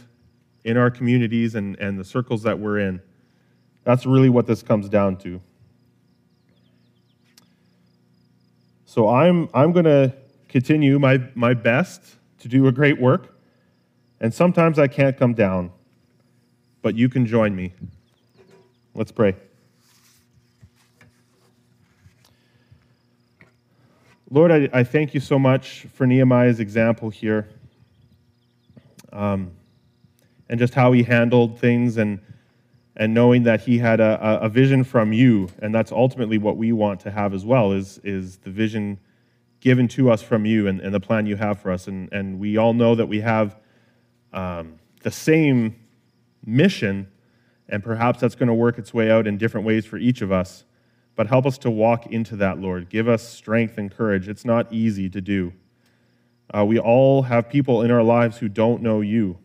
in 0.65 0.77
our 0.77 0.91
communities 0.91 1.55
and, 1.55 1.79
and 1.79 1.99
the 1.99 2.05
circles 2.05 2.43
that 2.43 2.59
we're 2.59 2.79
in. 2.79 3.03
That's 3.85 4.07
really 4.07 4.31
what 4.31 4.47
this 4.47 4.63
comes 4.63 4.89
down 4.89 5.17
to. 5.19 5.41
So 8.87 9.09
I'm, 9.09 9.49
I'm 9.53 9.73
going 9.73 9.85
to 9.85 10.15
continue 10.49 10.99
my, 10.99 11.21
my 11.35 11.53
best 11.53 12.17
to 12.39 12.49
do 12.49 12.67
a 12.69 12.73
great 12.73 13.01
work. 13.01 13.37
And 14.21 14.33
sometimes 14.33 14.79
I 14.79 14.87
can't 14.87 15.17
come 15.17 15.35
down, 15.35 15.73
but 16.81 16.95
you 16.95 17.09
can 17.09 17.27
join 17.27 17.55
me. 17.55 17.75
Let's 18.95 19.11
pray. 19.11 19.35
Lord, 24.35 24.51
I, 24.51 24.69
I 24.73 24.83
thank 24.83 25.15
you 25.15 25.21
so 25.21 25.39
much 25.39 25.87
for 25.95 26.09
Nehemiah's 26.09 26.59
example 26.59 27.09
here. 27.09 27.49
Um, 29.13 29.53
and 30.49 30.59
just 30.59 30.75
how 30.75 30.91
he 30.91 31.05
handled 31.05 31.61
things 31.61 31.97
and 31.99 32.19
and 32.97 33.15
knowing 33.15 33.45
that 33.45 33.61
he 33.61 33.79
had 33.79 34.01
a, 34.01 34.41
a 34.43 34.49
vision 34.49 34.83
from 34.83 35.13
you, 35.13 35.51
and 35.61 35.73
that's 35.73 35.93
ultimately 35.93 36.39
what 36.39 36.57
we 36.57 36.73
want 36.73 36.99
to 37.01 37.13
have 37.13 37.33
as 37.33 37.45
well, 37.45 37.71
is, 37.73 37.99
is 38.05 38.39
the 38.39 38.51
vision 38.51 38.99
given 39.61 39.87
to 39.89 40.11
us 40.11 40.23
from 40.23 40.45
you 40.45 40.67
and, 40.67 40.81
and 40.81 40.93
the 40.93 41.01
plan 41.01 41.27
you 41.27 41.37
have 41.37 41.61
for 41.61 41.71
us. 41.73 41.89
And, 41.89 42.13
and 42.13 42.39
we 42.39 42.57
all 42.57 42.73
know 42.73 42.95
that 42.95 43.07
we 43.07 43.21
have 43.21 43.57
um, 44.33 44.79
the 45.03 45.11
same 45.11 45.77
mission, 46.45 47.09
and 47.69 47.83
perhaps 47.83 48.21
that's 48.21 48.37
going 48.37 48.49
to 48.49 48.55
work 48.55 48.79
its 48.79 48.95
way 48.95 49.11
out 49.11 49.27
in 49.27 49.39
different 49.39 49.67
ways 49.67 49.87
for 49.87 49.97
each 49.97 50.23
of 50.23 50.31
us. 50.31 50.65
But 51.17 51.29
help 51.29 51.47
us 51.47 51.59
to 51.59 51.71
walk 51.71 52.07
into 52.07 52.37
that, 52.37 52.59
Lord. 52.59 52.89
Give 52.89 53.09
us 53.09 53.27
strength 53.27 53.79
and 53.79 53.91
courage. 53.91 54.29
It's 54.29 54.45
not 54.45 54.73
easy 54.73 55.09
to 55.11 55.21
do. 55.21 55.53
Uh, 56.53 56.65
we 56.65 56.79
all 56.79 57.23
have 57.23 57.49
people 57.49 57.83
in 57.83 57.91
our 57.91 58.03
lives 58.03 58.39
who 58.39 58.49
don't 58.49 58.83
know 58.83 59.01
you. 59.01 59.39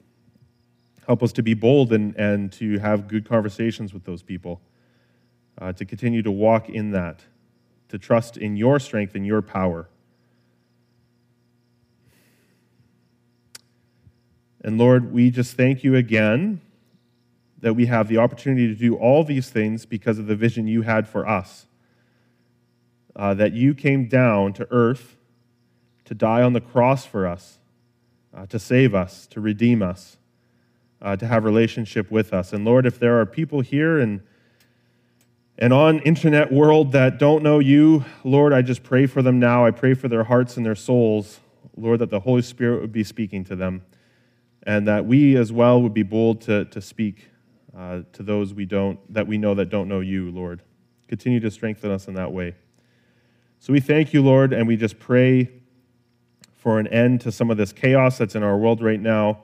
Help 1.06 1.24
us 1.24 1.32
to 1.34 1.44
be 1.44 1.54
bold 1.54 1.94
and, 1.94 2.16
and 2.16 2.52
to 2.54 2.78
have 2.80 3.08
good 3.08 3.28
conversations 3.28 3.94
with 3.94 4.04
those 4.04 4.22
people, 4.22 4.62
uh, 5.60 5.74
to 5.74 5.86
continue 5.86 6.22
to 6.22 6.32
walk 6.32 6.70
in 6.70 6.92
that, 6.92 7.22
to 7.90 7.98
trust 7.98 8.38
in 8.38 8.56
your 8.56 8.80
strength 8.80 9.16
and 9.16 9.26
your 9.26 9.42
power. 9.42 9.90
And 14.62 14.78
Lord, 14.78 15.14
we 15.14 15.32
just 15.32 15.56
thank 15.56 15.84
you 15.84 15.96
again 15.96 16.62
that 17.62 17.74
we 17.74 17.86
have 17.88 18.08
the 18.08 18.18
opportunity 18.18 18.68
to 18.68 18.76
do 18.76 18.96
all 18.96 19.24
these 19.24 19.50
things 19.50 19.86
because 19.86 20.20
of 20.20 20.28
the 20.28 20.36
vision 20.36 20.68
you 20.68 20.82
had 20.84 21.08
for 21.08 21.28
us. 21.28 21.66
Uh, 23.16 23.34
that 23.34 23.54
you 23.54 23.74
came 23.74 24.08
down 24.08 24.54
to 24.54 24.68
earth 24.72 25.18
to 26.06 26.14
die 26.14 26.42
on 26.42 26.54
the 26.54 26.62
cross 26.62 27.06
for 27.06 27.28
us, 27.28 27.60
uh, 28.34 28.46
to 28.46 28.58
save 28.58 28.96
us, 28.96 29.28
to 29.28 29.42
redeem 29.42 29.82
us, 29.82 30.18
uh, 31.02 31.16
to 31.16 31.28
have 31.28 31.44
relationship 31.44 32.10
with 32.10 32.34
us. 32.34 32.54
And 32.54 32.64
Lord, 32.64 32.86
if 32.86 32.98
there 32.98 33.20
are 33.20 33.26
people 33.26 33.62
here 33.62 34.00
and 34.00 34.22
and 35.62 35.74
on 35.74 36.00
internet 36.00 36.54
world 36.54 36.94
that 36.94 37.20
don't 37.20 37.44
know 37.44 37.60
you, 37.60 38.06
Lord, 38.24 38.54
I 38.54 38.62
just 38.62 38.82
pray 38.82 39.06
for 39.06 39.22
them 39.22 39.40
now. 39.40 39.66
I 39.66 39.72
pray 39.72 39.94
for 39.94 40.08
their 40.08 40.24
hearts 40.24 40.56
and 40.56 40.66
their 40.66 40.74
souls, 40.74 41.42
Lord, 41.76 42.00
that 42.00 42.10
the 42.10 42.22
Holy 42.22 42.42
Spirit 42.42 42.80
would 42.80 42.94
be 42.94 43.04
speaking 43.04 43.44
to 43.44 43.58
them, 43.58 43.82
and 44.64 44.88
that 44.88 45.06
we 45.06 45.36
as 45.36 45.52
well 45.52 45.82
would 45.82 45.94
be 45.94 46.04
bold 46.04 46.40
to, 46.44 46.64
to 46.64 46.80
speak 46.80 47.28
uh, 47.78 48.02
to 48.14 48.24
those 48.24 48.54
we 48.54 48.66
don't 48.66 49.00
that 49.14 49.28
we 49.28 49.38
know 49.38 49.54
that 49.56 49.70
don't 49.70 49.88
know 49.88 50.00
you, 50.00 50.32
Lord. 50.32 50.62
Continue 51.08 51.40
to 51.40 51.52
strengthen 51.52 51.92
us 51.92 52.08
in 52.08 52.14
that 52.16 52.32
way. 52.32 52.56
So 53.60 53.74
we 53.74 53.80
thank 53.80 54.14
you, 54.14 54.24
Lord, 54.24 54.54
and 54.54 54.68
we 54.68 54.78
just 54.78 55.00
pray 55.00 55.50
for 56.56 56.80
an 56.80 56.88
end 56.88 57.22
to 57.22 57.32
some 57.32 57.50
of 57.50 57.58
this 57.58 57.74
chaos 57.74 58.18
that's 58.18 58.36
in 58.36 58.44
our 58.44 58.58
world 58.58 58.82
right 58.82 59.00
now. 59.00 59.44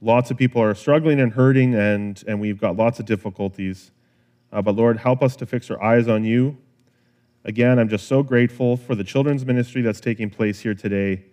Lots 0.00 0.30
of 0.30 0.36
people 0.36 0.62
are 0.62 0.74
struggling 0.74 1.20
and 1.20 1.32
hurting, 1.32 1.74
and, 1.74 2.22
and 2.26 2.40
we've 2.40 2.60
got 2.60 2.76
lots 2.76 2.98
of 3.00 3.06
difficulties. 3.06 3.90
Uh, 4.52 4.62
but 4.62 4.74
Lord, 4.74 4.98
help 4.98 5.22
us 5.22 5.36
to 5.36 5.46
fix 5.46 5.70
our 5.70 5.82
eyes 5.82 6.08
on 6.08 6.24
you. 6.24 6.56
Again, 7.44 7.78
I'm 7.78 7.88
just 7.88 8.06
so 8.06 8.22
grateful 8.22 8.76
for 8.76 8.94
the 8.94 9.04
children's 9.04 9.44
ministry 9.44 9.82
that's 9.82 10.00
taking 10.00 10.30
place 10.30 10.60
here 10.60 10.74
today, 10.74 11.24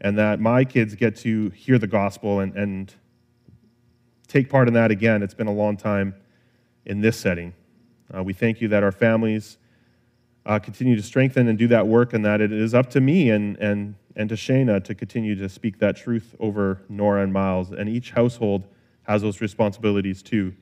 and 0.00 0.18
that 0.18 0.40
my 0.40 0.64
kids 0.64 0.94
get 0.94 1.16
to 1.18 1.50
hear 1.50 1.78
the 1.78 1.86
gospel 1.86 2.40
and, 2.40 2.56
and 2.56 2.94
take 4.32 4.48
part 4.48 4.66
in 4.66 4.74
that 4.74 4.90
again. 4.90 5.22
It's 5.22 5.34
been 5.34 5.46
a 5.46 5.52
long 5.52 5.76
time 5.76 6.14
in 6.86 7.00
this 7.00 7.18
setting. 7.18 7.52
Uh, 8.14 8.22
we 8.22 8.32
thank 8.32 8.60
you 8.60 8.68
that 8.68 8.82
our 8.82 8.92
families 8.92 9.58
uh, 10.46 10.58
continue 10.58 10.96
to 10.96 11.02
strengthen 11.02 11.48
and 11.48 11.58
do 11.58 11.68
that 11.68 11.86
work, 11.86 12.12
and 12.12 12.24
that 12.24 12.40
it 12.40 12.52
is 12.52 12.74
up 12.74 12.90
to 12.90 13.00
me 13.00 13.30
and, 13.30 13.56
and 13.58 13.94
and 14.16 14.28
to 14.28 14.34
Shayna 14.34 14.82
to 14.84 14.94
continue 14.94 15.34
to 15.36 15.48
speak 15.48 15.78
that 15.78 15.96
truth 15.96 16.34
over 16.38 16.82
Nora 16.88 17.22
and 17.22 17.32
Miles. 17.32 17.70
And 17.70 17.88
each 17.88 18.10
household 18.10 18.66
has 19.04 19.22
those 19.22 19.40
responsibilities 19.40 20.22
too 20.22 20.54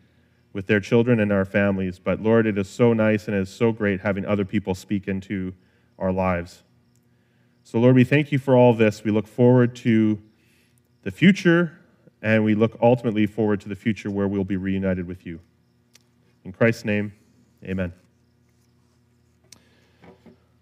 with 0.53 0.67
their 0.67 0.81
children 0.81 1.21
and 1.21 1.33
our 1.33 1.45
families. 1.45 1.99
But 1.99 2.21
Lord, 2.21 2.47
it 2.47 2.59
is 2.59 2.69
so 2.69 2.93
nice 2.93 3.27
and 3.27 3.37
it 3.37 3.41
is 3.41 3.51
so 3.51 3.73
great 3.73 4.01
having 4.01 4.25
other 4.25 4.45
people 4.45 4.75
speak 4.75 5.09
into 5.09 5.55
our 5.99 6.13
lives. 6.13 6.63
So, 7.63 7.79
Lord, 7.79 7.95
we 7.95 8.05
thank 8.05 8.33
you 8.33 8.39
for 8.39 8.57
all 8.57 8.75
this. 8.75 9.05
We 9.05 9.11
look 9.11 9.27
forward 9.27 9.77
to 9.77 10.21
the 11.03 11.11
future, 11.11 11.80
and 12.23 12.45
we 12.45 12.55
look 12.55 12.77
ultimately 12.83 13.27
forward 13.27 13.61
to 13.63 13.69
the 13.69 13.75
future 13.75 14.11
where 14.11 14.29
we'll 14.29 14.45
be 14.45 14.57
reunited 14.57 15.07
with 15.07 15.27
you. 15.27 15.41
In 16.45 16.53
Christ's 16.53 16.85
name, 16.85 17.13
amen. 17.65 17.93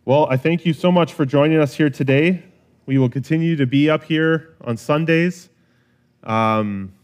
Well, 0.04 0.26
I 0.30 0.36
thank 0.36 0.64
you 0.64 0.72
so 0.72 0.90
much 0.90 1.12
for 1.12 1.26
joining 1.26 1.58
us 1.58 1.74
here 1.74 1.90
today. 1.90 2.42
We 2.86 2.96
will 2.96 3.10
continue 3.10 3.56
to 3.56 3.66
be 3.66 3.90
up 3.90 4.04
here 4.04 4.56
on 4.62 4.76
Sundays. 4.76 5.50
Um, 6.22 6.94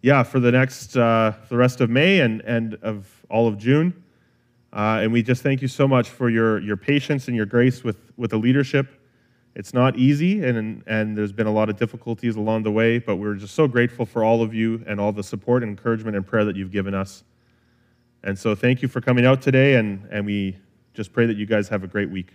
yeah, 0.00 0.22
for 0.22 0.38
the 0.38 0.52
next, 0.52 0.96
uh, 0.96 1.32
the 1.48 1.56
rest 1.56 1.80
of 1.80 1.90
May 1.90 2.20
and, 2.20 2.40
and 2.42 2.74
of 2.82 3.08
all 3.28 3.48
of 3.48 3.58
June. 3.58 4.04
Uh, 4.72 5.00
and 5.02 5.12
we 5.12 5.22
just 5.22 5.42
thank 5.42 5.60
you 5.60 5.68
so 5.68 5.88
much 5.88 6.08
for 6.08 6.30
your, 6.30 6.60
your 6.60 6.76
patience 6.76 7.26
and 7.26 7.36
your 7.36 7.46
grace 7.46 7.82
with, 7.82 7.96
with 8.16 8.30
the 8.30 8.38
leadership. 8.38 8.97
It's 9.58 9.74
not 9.74 9.96
easy, 9.96 10.44
and, 10.44 10.84
and 10.86 11.18
there's 11.18 11.32
been 11.32 11.48
a 11.48 11.52
lot 11.52 11.68
of 11.68 11.76
difficulties 11.76 12.36
along 12.36 12.62
the 12.62 12.70
way, 12.70 12.98
but 13.00 13.16
we're 13.16 13.34
just 13.34 13.56
so 13.56 13.66
grateful 13.66 14.06
for 14.06 14.22
all 14.22 14.40
of 14.40 14.54
you 14.54 14.84
and 14.86 15.00
all 15.00 15.10
the 15.10 15.24
support, 15.24 15.64
and 15.64 15.70
encouragement, 15.70 16.16
and 16.16 16.24
prayer 16.24 16.44
that 16.44 16.54
you've 16.54 16.70
given 16.70 16.94
us. 16.94 17.24
And 18.22 18.38
so 18.38 18.54
thank 18.54 18.82
you 18.82 18.88
for 18.88 19.00
coming 19.00 19.26
out 19.26 19.42
today, 19.42 19.74
and, 19.74 20.06
and 20.12 20.24
we 20.24 20.56
just 20.94 21.12
pray 21.12 21.26
that 21.26 21.36
you 21.36 21.44
guys 21.44 21.68
have 21.70 21.82
a 21.82 21.88
great 21.88 22.08
week. 22.08 22.34